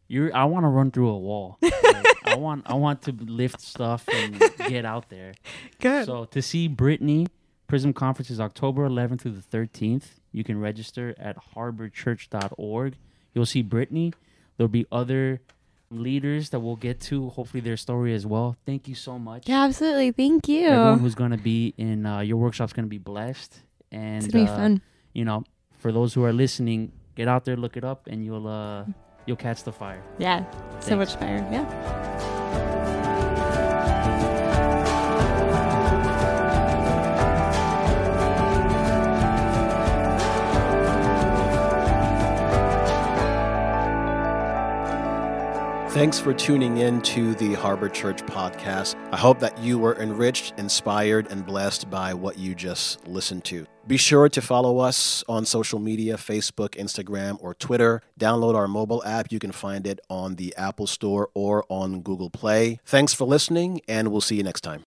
You're 0.07 0.35
I 0.35 0.45
want 0.45 0.63
to 0.63 0.67
run 0.67 0.91
through 0.91 1.09
a 1.09 1.17
wall. 1.17 1.57
Like, 1.93 2.27
I 2.27 2.35
want 2.35 2.63
I 2.65 2.73
want 2.73 3.03
to 3.03 3.11
lift 3.11 3.61
stuff 3.61 4.07
and 4.11 4.39
get 4.67 4.85
out 4.85 5.09
there. 5.09 5.33
Good. 5.79 6.05
So 6.05 6.25
to 6.25 6.41
see 6.41 6.67
Brittany, 6.67 7.27
Prism 7.67 7.93
Conference 7.93 8.29
is 8.29 8.39
October 8.39 8.87
11th 8.87 9.21
through 9.21 9.31
the 9.31 9.41
13th. 9.57 10.05
You 10.31 10.43
can 10.43 10.59
register 10.59 11.13
at 11.19 11.37
harborchurch.org. 11.53 12.95
You'll 13.33 13.45
see 13.45 13.61
Brittany. 13.61 14.13
There'll 14.57 14.69
be 14.69 14.85
other 14.91 15.41
leaders 15.93 16.49
that 16.49 16.59
we'll 16.59 16.75
get 16.75 16.99
to, 17.01 17.29
hopefully 17.29 17.61
their 17.61 17.77
story 17.77 18.13
as 18.13 18.25
well. 18.25 18.55
Thank 18.65 18.87
you 18.87 18.95
so 18.95 19.17
much. 19.19 19.47
yeah, 19.47 19.63
absolutely. 19.63 20.11
Thank 20.11 20.47
you. 20.47 20.67
Everyone 20.67 20.99
who's 20.99 21.15
going 21.15 21.31
to 21.31 21.37
be 21.37 21.73
in 21.77 22.05
uh, 22.05 22.19
your 22.19 22.37
workshop's 22.37 22.73
going 22.73 22.85
to 22.85 22.89
be 22.89 22.97
blessed. 22.97 23.59
And 23.91 24.23
it's 24.23 24.33
gonna 24.33 24.45
be 24.45 24.49
uh, 24.49 24.55
fun. 24.57 24.81
you 25.13 25.23
know, 25.23 25.43
for 25.77 25.91
those 25.91 26.13
who 26.15 26.23
are 26.23 26.33
listening, 26.33 26.91
get 27.15 27.27
out 27.27 27.45
there, 27.45 27.55
look 27.55 27.77
it 27.77 27.83
up, 27.83 28.07
and 28.07 28.25
you'll 28.25 28.47
uh, 28.47 28.85
you'll 29.27 29.37
catch 29.37 29.63
the 29.63 29.71
fire. 29.71 30.01
Yeah, 30.17 30.45
so 30.79 30.95
much 30.95 31.15
fire. 31.15 31.47
Yeah. 31.51 32.32
Thanks 45.93 46.19
for 46.19 46.33
tuning 46.33 46.77
in 46.77 47.03
to 47.03 47.35
the 47.35 47.53
Harbor 47.53 47.87
Church 47.87 48.23
podcast. 48.23 48.95
I 49.13 49.17
hope 49.17 49.37
that 49.41 49.59
you 49.59 49.77
were 49.77 49.95
enriched, 50.01 50.55
inspired, 50.57 51.31
and 51.31 51.45
blessed 51.45 51.87
by 51.91 52.15
what 52.15 52.39
you 52.39 52.55
just 52.55 53.07
listened 53.07 53.43
to. 53.45 53.67
Be 53.85 53.97
sure 53.97 54.27
to 54.27 54.41
follow 54.41 54.79
us 54.79 55.23
on 55.29 55.45
social 55.45 55.77
media 55.77 56.15
Facebook, 56.15 56.69
Instagram, 56.69 57.37
or 57.41 57.53
Twitter. 57.53 58.01
Download 58.19 58.55
our 58.55 58.67
mobile 58.67 59.03
app. 59.05 59.31
You 59.31 59.37
can 59.37 59.51
find 59.51 59.85
it 59.85 59.99
on 60.09 60.33
the 60.37 60.55
Apple 60.57 60.87
Store 60.87 61.29
or 61.35 61.63
on 61.69 62.01
Google 62.01 62.31
Play. 62.31 62.79
Thanks 62.85 63.13
for 63.13 63.25
listening, 63.25 63.79
and 63.87 64.11
we'll 64.11 64.19
see 64.19 64.35
you 64.35 64.43
next 64.43 64.61
time. 64.61 64.85